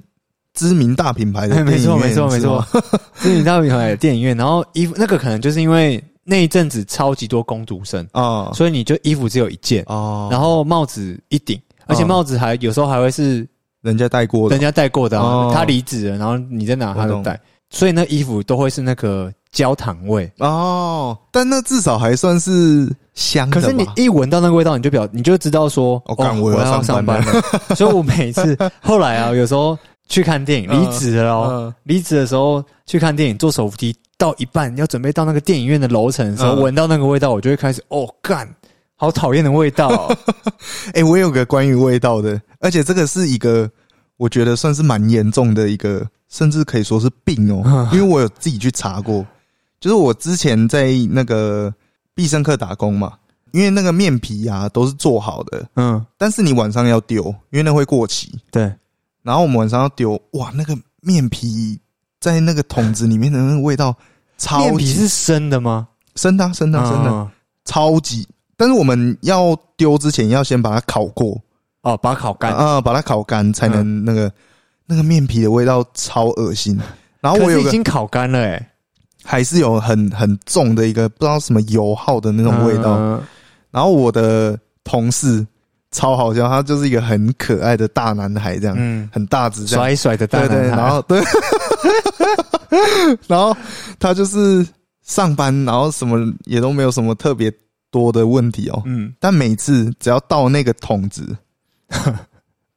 [0.54, 2.66] 知名大品牌的哎没错没错没错。
[3.20, 12.08] 知名大品牌的电影院，然后衣服那个可能就是因为那一阵子超级多工读生，啊所以你就衣服只有一件，哦，然后帽子一顶，而且哦。
[12.08, 13.48] 帽子还有时候还会是
[13.82, 14.56] 人家戴过的。
[14.56, 17.22] 人家戴过的、啊哦，他离职了，然后你在哪他我懂。
[17.24, 20.30] 的戴，所以那衣服都会是那个焦糖味。
[20.40, 23.68] 哦，但那至少还算是香的可。
[23.68, 27.42] 是你一闻到那个味道，你就表你就知道说，哦干我要要上班了。
[27.74, 29.76] 所以我每次后来啊，有时候
[30.10, 38.48] 去看电影， 嗯离职了哦，嗯离职的时候去看电影，坐手扶梯到一半要准备到那个电影院的楼层的时候，嗯闻到那个味道，我就会开始哦干，
[38.98, 40.18] 好讨厌的味道哦。
[40.94, 43.70] 哎、我有个关于味道的，而且这个是一个
[44.18, 49.26] 我觉得算是蛮严重的一个，甚至可以说是病哦、因为我有自己去查过，
[49.80, 51.74] 就是我之前在那个
[52.14, 53.14] 必胜客打工嘛，
[53.52, 58.38] 因为那个面皮啊都是做好的，嗯，但是你晚上要丢，因为那会过期。
[58.52, 58.74] 对，
[59.24, 61.80] 然后我们晚上要丢，哇，那个面皮
[62.20, 63.96] 在那个桶子里面的那个味道
[64.38, 65.88] 超级面皮是生的吗？
[66.16, 67.30] 生的啊、生的啊、生的，嗯
[67.66, 68.28] 超级。
[68.58, 71.42] 但是我们要丢之前要先把它烤过，
[71.82, 72.54] 哦，把它烤干。
[72.54, 74.32] 啊，把它烤干才能那个、
[74.86, 76.80] 那个面皮的味道超恶心。
[77.20, 78.72] 然后我有个经烤干了哎，
[79.26, 82.96] 还是有很很重的一个不知道什么油耗的那种味道。
[82.98, 83.22] 嗯
[83.72, 85.46] 然后我的同事
[85.92, 89.68] 超好笑，他就是一个很可爱的大男孩，这样、嗯，很大只。
[89.68, 91.22] 甩一甩的大对对，男孩然后对，
[93.28, 93.54] 然后
[94.00, 94.66] 他就是
[95.04, 97.52] 上班，然后什么也都没有什么特别
[97.92, 98.82] 多的问题哦。
[98.86, 101.36] 嗯，但每次只要到那个桶子，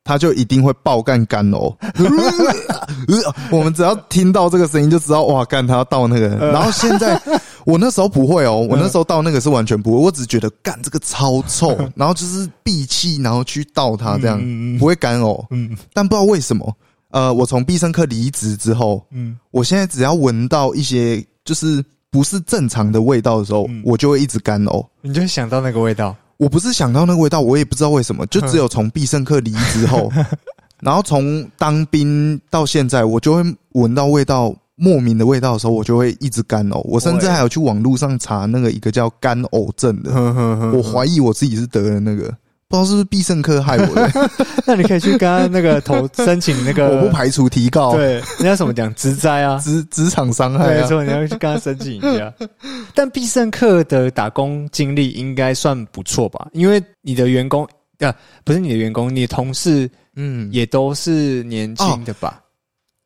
[0.08, 1.76] 他就一定会爆干干呕。
[3.52, 6.28] 我们只要听到这个声音就知道，哇，干他要到那个。
[6.50, 7.20] 然后现在
[7.66, 15.44] 我那时候不会哦，我那时候倒那个是完全不会，我只觉得干这个超臭，然后就是闭气，然后去倒它这样，嗯不会干呕。
[15.50, 16.74] 嗯但不知道为什么，
[17.10, 24.86] 呃，我从必胜客离职之后，嗯我现在只要闻到一些就是不是正常的味道的时候，嗯我就会一直干呕。
[25.02, 26.16] 你就会想到那个味道。
[26.38, 30.10] 我不是想到那个味道，我也不知道为什么，就只有从必胜客离职后，
[30.80, 36.80] 然后从当兵到现在，我就会闻到味道莫名的味道的时候，我就会一直干呕。
[36.84, 42.32] 我甚至还有去网络上查那个一个叫干呕症的，我我怀疑我自己是得了那个，
[42.68, 44.30] 不知道是不是必胜客害我的，
[44.66, 49.58] 那你可以去跟他那个投申请那个， 我不排除提告对，人家怎么讲职灾啊？
[49.58, 50.86] 职职场伤害对，啊。
[50.86, 52.32] 说你要去跟他申请一下。
[52.94, 56.48] 但必胜客的打工经历应该算不错吧？
[56.52, 57.66] 因为你的员工
[58.00, 62.40] 啊，不是你的员工，你的同事嗯，也都是年轻的吧？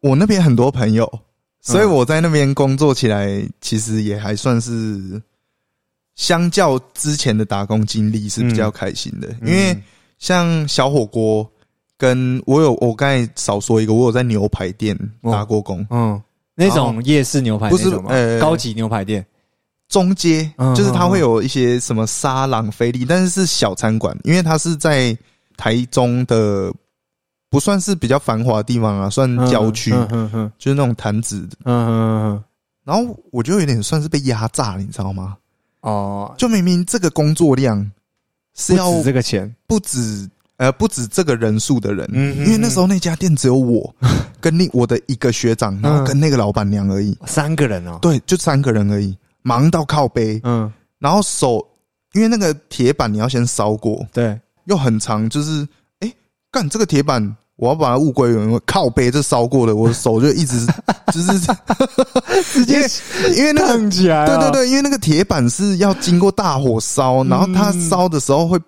[0.00, 1.08] 我那边很多朋友，
[1.60, 5.22] 所以嗯我在那边工作起来，其实也还算是
[6.14, 9.28] 相较之前的打工经历是比较开心的。
[9.42, 9.76] 因为
[10.18, 11.48] 像小火锅，
[11.96, 16.20] 跟我有我刚才少说一个，我有在牛排店打过工，嗯，
[16.54, 19.24] 那种夜市牛排不是呃高级牛排店，
[19.88, 25.16] 中街嗯就是它会有一些什么沙朗、菲力，但是是小餐馆，因为它是在
[25.56, 26.72] 台中的。
[27.50, 32.44] 不算是比较繁华的地方啊，算郊区，嗯嗯嗯就是那种坛子嗯嗯
[32.82, 35.36] 然后我就有点算是被压榨了，你知道吗？
[35.82, 37.88] 哦，就明明这个工作量
[38.56, 43.94] 是要这个钱，不止呃不止这个人数的人，嗯因为那时候那家店只有我
[44.40, 51.64] 跟另我的一个学长，然后跟那个老板娘而已，三个人哦，对，就三个人而已，忙到靠背，嗯，然后手
[52.12, 55.66] 因为那个铁板你要先烧过，对，又很长，就是
[56.00, 56.12] 哎
[56.50, 57.36] 干这个铁板。
[57.56, 60.66] 我要把它物归原位，靠背这烧过的，我的手就一直
[61.12, 61.38] 就是
[62.52, 62.80] 直接，
[63.36, 68.58] 因为那个烫起来对对对，因为那个铁板是要经过大火烧，然后它嗯烧的时候会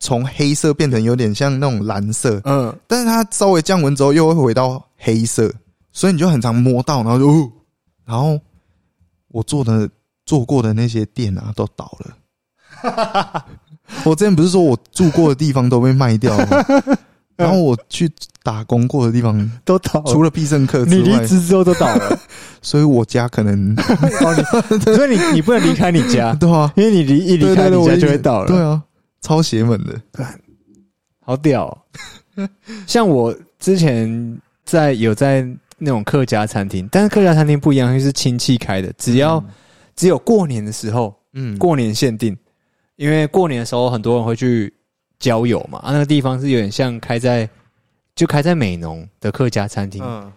[0.00, 5.52] 从黑色变成有点像那种蓝色，嗯，但是它稍微降温之后又会回到黑色，
[5.92, 7.52] 所以你就很常摸到，然后就，哦
[8.06, 8.40] 然后
[9.28, 9.86] 我做的
[10.24, 13.44] 做过的那些店啊都倒了。
[14.04, 16.64] 我之前不是说我住过的地方都被卖掉了吗？
[17.38, 18.10] 然后我去
[18.42, 22.20] 打工过的地方，都倒了，除了必胜客你离，职之后都倒了，
[22.60, 24.34] 所以我家可能 哦，
[24.68, 28.82] 你所以你你不能离开你家， 对啊，因为你离一离开你家就会倒了，对啊，
[29.22, 29.98] 超邪门的。
[31.20, 32.48] 好屌、哦！
[32.86, 35.46] 像我之前在有在
[35.76, 39.42] 那种客家餐厅，但是客家餐厅不一样，因为是亲戚开的，只要、
[39.94, 41.56] 只有过年的时候，嗯。
[41.58, 42.34] 过年限定，
[42.96, 44.72] 因为过年的时候很多人会去
[45.18, 47.48] 郊游嘛，啊，那个地方是有点像开在
[48.14, 50.32] 就开在美浓的客家餐厅，嗯。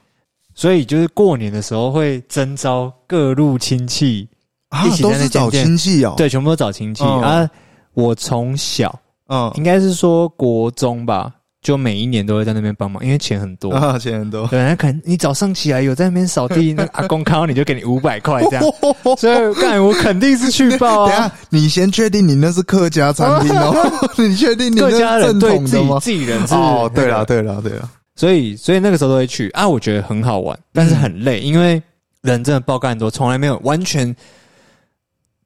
[0.54, 4.28] 所以就是过年的时候会征召各路亲戚，
[4.70, 7.22] 啊一起在那都是找亲戚哦。，对，全部都找亲戚、嗯。
[7.22, 7.50] 啊。
[7.94, 9.52] 我从小嗯。
[9.56, 13.72] 应该是说国中吧，就每一年都会在那边帮忙，因为钱很多。
[13.72, 14.48] 啊，钱很多。
[14.48, 18.64] 对，那可能你早上起来有在那边扫地，那阿公看到你就给你五百块这样，
[19.18, 23.76] 所以干我肯定是去报啊等下。，你先确定你那是客家餐厅哦？
[24.18, 26.00] 你确定你那是正人对自己？
[26.02, 31.82] 自己人是哦，对了了，，对了，对了，所以所以那个时候都会去啊，我觉得很好玩，但是很累，因为
[32.24, 34.16] 人真的爆干多，从来没有完全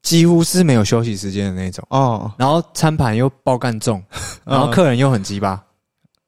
[0.02, 4.02] 几乎是没有休息时间的那种，哦，然后餐盘又爆干重，
[4.46, 5.62] 然后嗯客人又很鸡巴，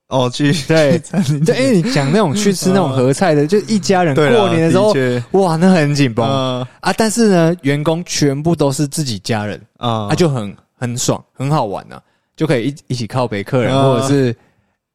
[0.09, 0.97] 哦去对
[1.45, 4.93] 对，因为你讲那种去吃那种合菜的，就一家人过年的时候，
[5.41, 6.93] 哇，那很紧绷嗯啊。
[6.93, 12.01] 但是呢，员工全部都是自己家人，啊啊，就很很爽，很好玩呐、
[12.37, 14.35] 就可以一一起靠北客人，啊或者是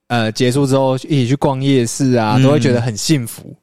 [0.09, 3.55] 呃结束之后一起去逛夜市啊，嗯都会觉得很幸福。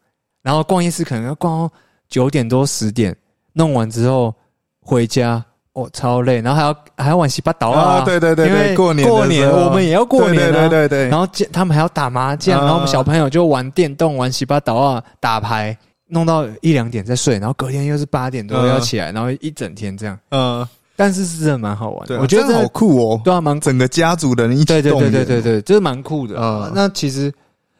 [0.44, 1.74] 然后逛夜市可能要逛到
[2.08, 3.16] 九点多十点，
[3.54, 4.34] 弄完之后
[4.82, 5.44] 回家。
[5.84, 7.98] 哦，超累，然后还要还要玩洗八刀啊！
[7.98, 12.64] 啊，对对对因为对，过年过年我们也要过年啊，对对对对对，然后见他们还要打麻将，啊。
[12.66, 20.20] 然后我们小朋友就玩电动、玩洗八刀啊、打牌，弄到一两点再睡，然后隔天又是八点多嗯要起来，然后一整天这样。
[20.32, 26.40] 嗯，但是是真的蛮好玩我觉得好酷哦，对啊，蛮整个家族的人一起对对对对对对，就是蛮酷的。
[26.40, 26.72] 啊。
[26.74, 27.32] 那其实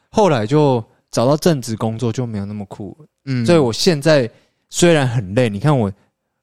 [0.10, 3.46] 后来就找到正职工作就没有那么酷了，嗯。
[3.46, 4.30] 所以我现在
[4.70, 5.92] 虽然很累，你看我。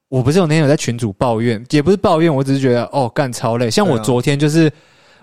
[0.09, 3.71] 我不是有那天有在群主抱怨，也不是抱怨，我只是觉得哦干超累。
[3.71, 4.71] 像我昨天就是，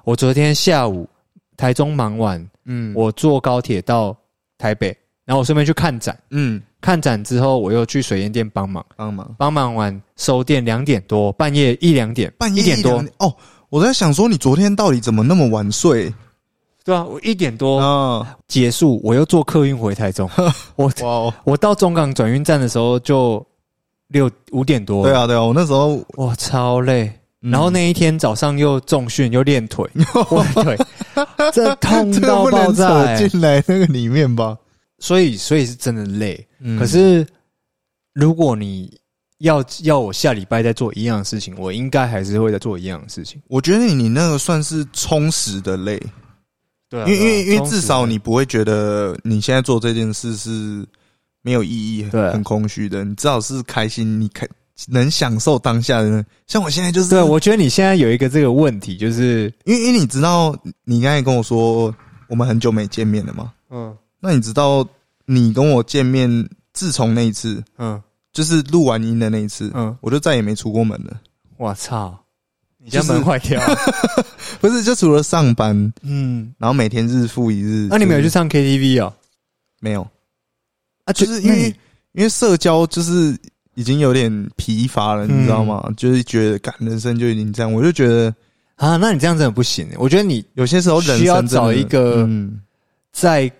[0.04, 1.08] 我昨天下午
[1.56, 2.94] 台中忙完，嗯。
[2.96, 4.16] 我坐高铁到
[4.58, 6.18] 台北，然后我顺便去看展。
[6.32, 6.62] 嗯。
[6.82, 9.36] 看展之后，我又去水烟店帮忙，帮忙。
[9.38, 12.92] 帮忙完收店两点多，半夜一两点，半夜一点多。
[13.02, 13.34] 两，哦，
[13.70, 16.14] 我在想说你昨天到底怎么那么晚睡？
[16.84, 18.36] 对啊，我一点多啊？
[18.50, 20.30] 结束，我又坐客运回台中。
[20.76, 20.92] 我
[21.46, 23.42] 我到中港转运站的时候就
[24.14, 27.12] 六五点多，对，啊，对啊，我那时候，哇，超累。
[27.46, 29.86] 嗯然后那一天早上又重训又练腿，
[30.32, 30.78] 我的腿
[31.52, 34.58] 这痛 到爆炸、进来那个里面吧？
[35.00, 36.48] 所以所以是真的累。
[36.62, 37.28] 嗯可是
[38.14, 38.98] 如果你
[39.40, 43.42] 要要我下礼拜再做一样的事情，我应该还是会再做一样的事情。
[43.50, 46.02] 我觉得你那个算是充实的累，
[46.90, 50.86] 对啊因为因为因为至少你不会觉得你现在做这件事是
[51.44, 54.48] 没有意义、对很空虚的，你至少是开心，你开
[54.88, 56.26] 能享受当下的。
[56.48, 61.94] 像我现在就是，对，我觉得你现在有一个这个问题，就是因为因为你知道，你刚才跟我说
[62.28, 64.84] 我们很久没见面了嘛，嗯那你知道
[65.26, 71.22] 你跟我见面，自从那一次嗯就是录完音的那一次，嗯，我就再也没出过门了。
[71.58, 72.18] 我操，
[72.78, 73.62] 你家就是门坏掉，
[74.60, 77.88] 不是，就除了上班，嗯，然后每天日复一日。
[77.90, 79.14] 那、你们有去唱 KTV 哦？
[79.80, 80.08] 没有？
[81.06, 81.68] 啊，就是因为
[82.14, 83.38] 因为社交就是
[83.76, 85.92] 已经有点疲乏了，嗯你知道吗？
[85.98, 88.34] 就是觉得，感人生就已经这样，我就觉得
[88.76, 89.88] 啊，那你这样真的不行。
[89.98, 92.62] 我觉得你有些时候需要找一个嗯
[93.12, 93.52] 在，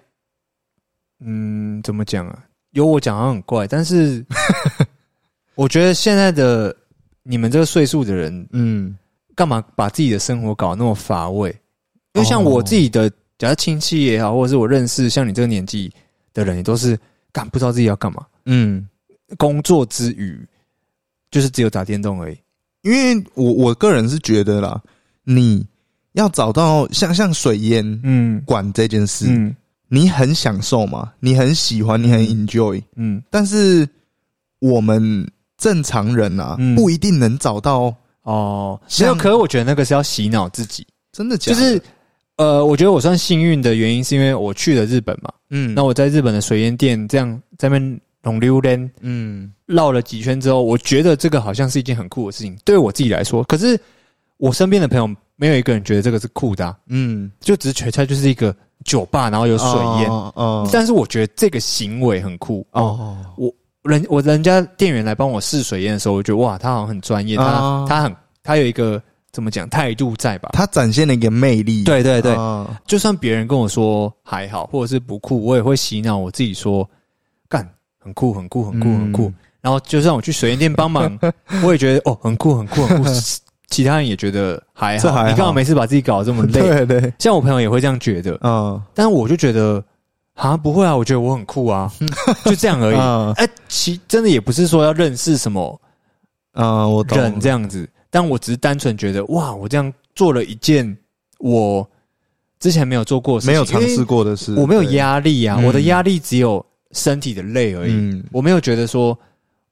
[1.20, 2.44] 嗯，怎么讲啊？
[2.72, 4.26] 有我讲好像很怪，但是
[5.56, 6.76] 我觉得现在的
[7.22, 8.98] 你们这个岁数的人，嗯
[9.36, 11.50] 干嘛把自己的生活搞那么乏味？
[12.14, 15.92] 因为像我自己的，假如亲戚也好，或者是我认识像你这个年纪
[16.34, 16.98] 的人，也都是
[17.34, 18.26] 干不知道自己要干嘛。
[18.46, 18.88] 嗯，
[19.38, 20.40] 工作之余，
[21.32, 22.38] 就是只有打电动而已。
[22.84, 24.82] 因为我我个人是觉得啦，
[25.24, 25.66] 你
[26.14, 28.42] 要找到像像水烟嗯。
[28.46, 29.54] 管这件事，嗯。
[29.88, 33.88] 你很享受嘛，你很喜欢，你很 enjoy，嗯，但是
[34.60, 36.76] 我们正常人啊，嗯。
[36.76, 39.16] 不一定能找到哦，没有。
[39.16, 41.82] 可是我觉得那个是要洗脑自己，真的假的，就是
[42.38, 45.74] 呃，我觉得我算幸运的原因是因为我去了日本嘛，嗯。
[45.76, 49.52] 那我在日本的水烟店这样在那边弄溜连嗯。
[49.66, 53.44] 绕了几圈之后，我觉得这个好像是一件很酷的事情，对我自己来说。
[53.44, 53.80] 可是
[54.38, 59.68] 我身边的朋友没有一个人觉得这个是酷的啊、嗯，就只是觉得它就是一个酒吧，然后有水
[60.00, 60.10] 烟。
[60.10, 62.66] 哦但是我觉得这个行为很酷。
[62.72, 63.18] 哦。
[63.38, 63.54] 我，
[63.84, 67.86] 人我人家店员来帮我试水烟的时候，我觉得哇，他好像很专业，他、啊。
[67.88, 69.02] 他很他有一个
[69.34, 70.52] 怎么讲态度在吧？
[70.54, 72.80] 他展现了一个魅力，对对对，啊。
[72.86, 76.88] 就算别人跟我说还好，或者是不酷，我也会洗脑我自己说
[77.50, 77.68] 干
[78.00, 79.28] 很酷很酷很酷很酷。
[79.28, 79.36] 嗯。
[79.60, 81.20] 然后就算我去水烟店帮忙，
[81.64, 83.10] 我也觉得哦很酷很酷很酷。
[83.70, 85.28] 其他人也觉得还好，好。
[85.28, 86.62] 你干嘛没事把自己搞得这么累？
[86.86, 89.84] 对对，像我朋友也会这样觉得，嗯但是我就觉得
[90.36, 91.92] 啊不会啊，我觉得我很酷啊，
[92.46, 92.96] 就这样而已。
[92.96, 95.82] 嗯哎、其真的也不是说要认识什么
[96.54, 97.18] 嗯，我懂。
[97.18, 100.96] 人这样子，但我只是单纯觉得哇，我这样做了一件
[101.40, 101.86] 我
[102.60, 109.18] 之前没有做过的事情，没有尝试过的事，我没有，压力啊，嗯我的压力只有身体的累而已，嗯，我没有觉得说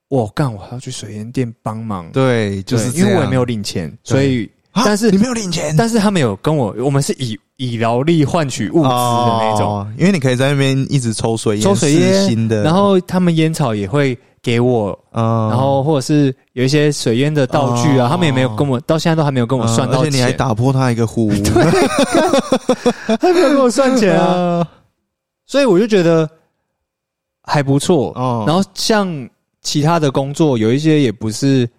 [0.08, 18.10] 我干我还要去水烟店帮忙，对，就，是因为我也没有领钱，所以啊但是你没有领钱，但是他们有跟我，我们是以以劳力换取物资的那种，哦，因为你可以在那边一直抽水烟，抽水烟试新的，然后他们烟草也会给我，嗯，然后或者是有一些水烟的道具啊，哦。
[18.10, 21.30] 他们也没有跟我，到现在都还没有跟我算嗯到钱，而且你还打破他一个壶，
[23.20, 24.68] 还没有跟我算钱啊，啊，
[25.46, 26.28] 所以我就觉得
[27.44, 28.12] 还不错。
[28.16, 28.44] 哦。
[28.48, 29.30] 然后像
[29.62, 31.70] 其他的工作，有一些也不是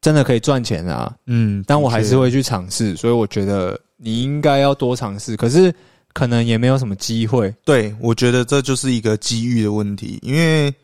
[0.00, 5.36] 真的可以赚钱啊，嗯，但我还是会去尝试，所以我觉得你应该要多尝试。
[5.36, 5.74] 可是
[6.14, 10.74] 可能也没有什么机会，对，我觉得这就是一个机遇的问题，因为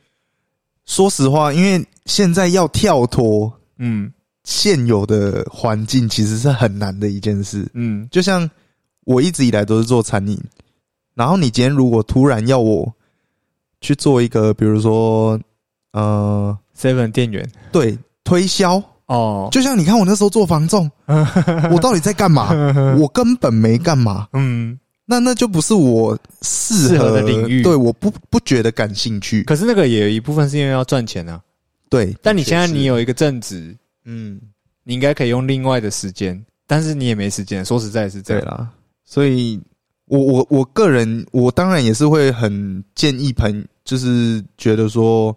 [0.91, 4.13] 说实话，因为现在要跳脱嗯
[4.43, 7.65] 现有的环境，其实是很难的一件事。
[7.75, 8.51] 嗯就像
[9.05, 10.37] 我一直以来都是做餐饮，
[11.15, 12.93] 然后你今天如果突然要我
[13.81, 15.39] 去做一个，比如说
[15.93, 22.51] 呃，，seven 店员对推销，哦，就像你看我那时候做房仲， 我到底在干嘛？
[22.99, 24.27] 我根本没干嘛。
[24.33, 24.77] 嗯，
[25.11, 29.43] 那那就不是我适适合合的领域对，我不不觉得感兴趣。
[29.43, 31.43] 可是那个也有一部分是因为要赚钱啊。
[31.89, 34.41] 对，但你现在你有一个正职，嗯，
[34.85, 37.65] 你应该可以用另外的时间，但是你也没时间。
[37.65, 38.69] 说实在是这样，
[39.05, 39.61] 所以
[40.05, 45.37] 我我我个人，我当然也是会很建议朋，就是觉得说，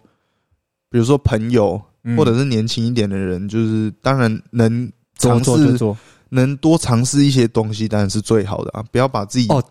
[0.88, 4.86] 比如说朋友嗯或者是年轻一点的人，就是当然能
[5.18, 5.96] 多尝试，做就做。
[6.34, 8.84] 能多尝试一些东西，当然是最好的啊！
[8.90, 9.62] 不要把自己哦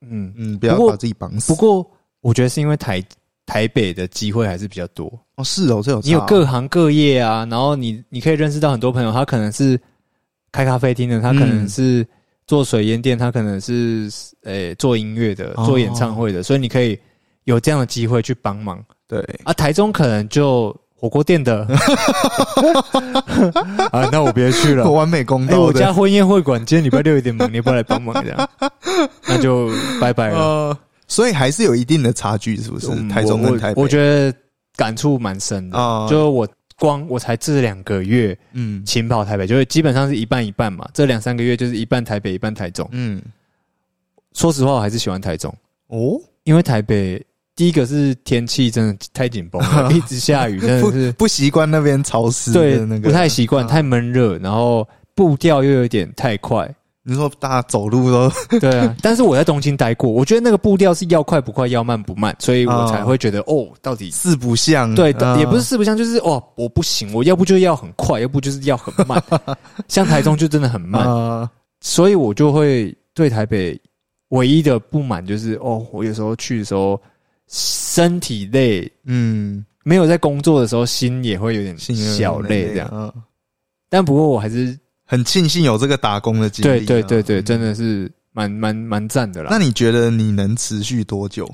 [0.00, 1.52] 嗯，嗯，不要把自己绑死。
[1.52, 1.88] 不过
[2.20, 3.02] 我觉得是因为台
[3.46, 9.80] 台北的机会还是比较多，哦，是哦，这有差你有各行各业啊，然后你你可以认识到很多朋友，他可能是
[10.50, 12.06] 开咖啡厅的，他可能是
[12.46, 14.10] 做水烟店，他可能是
[14.42, 16.98] 诶、做音乐的，哦做演唱会的，所以你可以
[17.44, 19.52] 有这样的机会去帮忙对，啊。
[19.52, 21.66] 台中可能就火锅店的。
[23.90, 24.88] 啊，那我别去了。
[24.88, 25.80] 完美公道的。
[25.80, 28.14] 家婚宴会馆今天礼拜六有点忙，你要不要来帮忙？
[28.22, 28.48] 这样，
[29.26, 29.68] 那就
[30.00, 30.38] 拜拜了。
[30.38, 30.78] 呃，
[31.08, 32.86] 所以还是有一定的差距，是不是？
[32.92, 34.32] 嗯台中我跟台北，我，我觉得
[34.76, 35.76] 感触蛮深的。
[35.76, 36.46] 啊就我
[36.78, 40.88] 光我才这两个月嗯勤跑台北，就是基本上是一半一半嘛。
[40.94, 42.88] 这两三个月就是一半台北，一半台中。
[42.92, 43.20] 嗯，
[44.34, 45.52] 说实话，我还是喜欢台中，
[45.88, 46.12] 哦，
[46.44, 47.20] 因为台北
[47.62, 54.84] 第一个是天气真的太紧绷了， 一直下雨，真的不是不习惯那边潮湿对那个，不太习惯，啊太闷热，然后
[55.14, 56.68] 步调又有点太快。
[57.04, 69.22] 你说大家走路都 对啊，但是我在东京待过，我觉得那个步调是要快不快，要慢不慢，所以我才会觉得哦，到底四不像，对，啊也不是四不像，就是哦，我不行，我要不就要很快，要不就是要很慢。
[69.86, 71.48] 像台中就真的很慢，啊
[71.80, 73.80] 所以我就会对台北
[74.30, 77.00] 唯一的不满就是哦，我有时候去的时候
[77.52, 82.88] 身体累，嗯，没有在工作的时候心也会有点小累这样。
[82.90, 83.12] 嗯
[83.88, 84.74] 但不过我还是
[85.04, 86.86] 很庆幸有这个打工的经历啊。
[86.86, 89.48] 对对对真的是蛮蛮蛮赞的啦。
[89.50, 91.46] 那你觉得你能持续多久？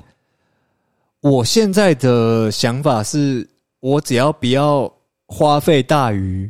[1.20, 3.44] 我现在的想法是，
[3.80, 4.88] 我只要不要
[5.26, 6.48] 花费大于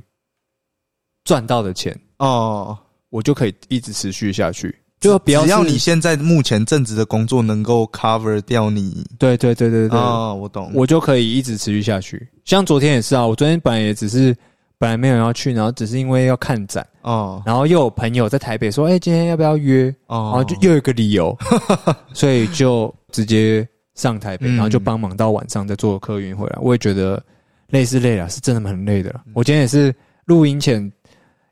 [1.25, 2.79] 赚到的钱，哦，
[3.09, 4.78] 我就可以一直持续下去。
[5.01, 12.29] 就不要只要你现在目前正职的工作能够 cover 掉你，对对对对对，哦，我懂，我就可以一直持续下去。
[12.45, 14.35] 像昨天也是啊，我昨天本来也只是
[14.79, 19.85] 本来没有要去，然后只是因为要看展，哦然后又有朋友在台北说，哎、今天要不要约？
[19.85, 21.37] 然哦后就又有一个理由，
[22.13, 26.59] 所以就直接上台北，嗯然后就帮忙到晚上再坐客运回来。
[26.61, 27.23] 我也觉得
[27.69, 29.15] 累是累了，是真的蛮累的。
[29.35, 29.95] 我今天也是
[30.25, 30.91] 录音前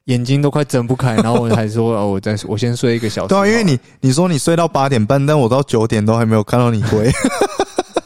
[0.06, 3.28] 眼睛都快睁不开，然后我还说 哦，我再我先睡一个小时。
[3.28, 7.10] 对啊，因为你你说你睡到八点半，但我到九点都还没有看到你回，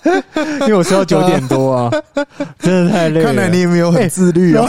[0.62, 1.90] 因为我睡到九点多啊，
[2.60, 3.26] 真的太累了。
[3.26, 4.66] 看来你也没有很自律啊。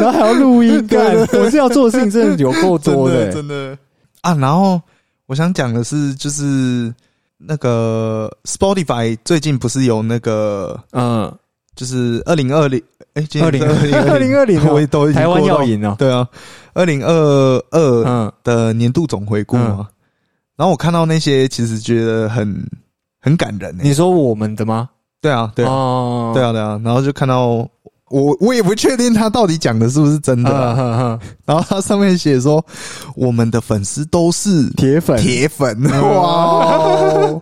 [0.00, 3.76] 然后还要录音干，我是要做的事情真的有够多的、的真的。
[4.20, 4.34] 啊。
[4.34, 4.80] 然后
[5.26, 6.92] 我想讲的是，就是
[7.36, 11.32] 那个 Spotify 最近不是有那个，嗯，
[11.74, 12.80] 就是二零二零，
[13.14, 14.74] 哎，今天20是2020哦。
[14.74, 15.62] 我都台湾要。
[15.64, 15.96] 赢了。
[15.98, 16.26] 对啊，
[16.74, 17.12] 二零二
[17.70, 19.88] 二嗯，的年度总回顾嘛。
[20.56, 22.54] 然后我看到那些，其实觉得很
[23.20, 24.88] 很感人诶、你说我们的吗？
[25.20, 26.32] 对啊，对啊，哦。
[26.34, 26.80] 对啊，对啊。
[26.84, 27.66] 然后就看到
[28.10, 32.64] 我，我也不确定他到底讲的是不是真的然后他上面写说，
[33.16, 35.16] 我们的粉丝都是铁粉。
[35.18, 37.40] 铁粉，哇。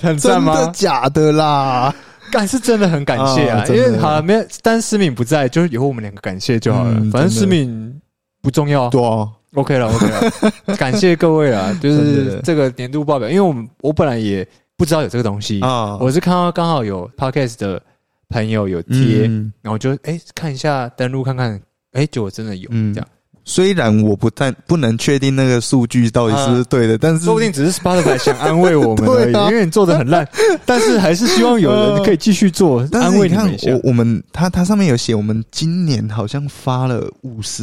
[0.00, 0.70] 很赞真的吗？
[0.74, 1.94] 假的啦？
[2.30, 6.94] 干是真的很感谢啊啊，因为好了没有，但思敏不在，就是以后我们两个感谢就好了。
[6.94, 8.00] 嗯反正思敏
[8.40, 8.88] 不重要。
[8.88, 10.76] 对啊，，OK 了，OK 了。
[10.78, 17.82] 感谢各位啊，就是这个年度报表，因为我们我本来也不知道有这个东西，啊，我是看到刚好有 Podcast 的
[18.28, 19.52] 朋友有贴，嗯。
[19.60, 21.60] 然后就哎、看一下登录看看，
[21.92, 22.94] 哎、结果真的有、嗯。
[22.94, 23.08] 这样，
[23.44, 29.48] 虽然我不但不能确定那个数据到底是不是对的，但是说不定只是 Spotify 想安慰我们而已，啊。
[29.50, 30.28] 因为你做的很烂，
[30.64, 33.72] 但是还是希望有人可以继续做，但安慰你看慰们一下。
[33.72, 33.80] 我。
[33.84, 37.62] 我们它它上面有写，我们今年好像发了五十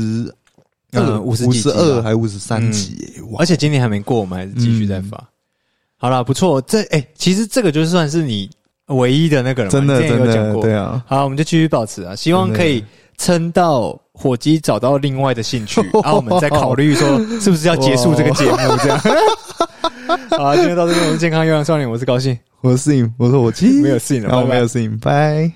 [0.91, 2.97] 嗯50五十二还五十三集
[3.37, 5.23] 而且今年还没过，我们还是继续在发。
[5.97, 8.49] 好了，不错，这哎、其实这个就算是你
[8.87, 10.61] 唯一的那个了嘛，真的真的有讲过。
[10.61, 12.83] 对啊，好，我们就继续保持啊，希望可以
[13.17, 17.07] 撑到火鸡找到另外的兴趣，然 后我们再考虑说
[17.39, 18.99] 是不是要结束这个节目这样。
[20.31, 25.51] 好啊，今天到这边，我是健康优良少年，我是高兴，我是你，我是火鸡没有事情了，后没有事情，拜。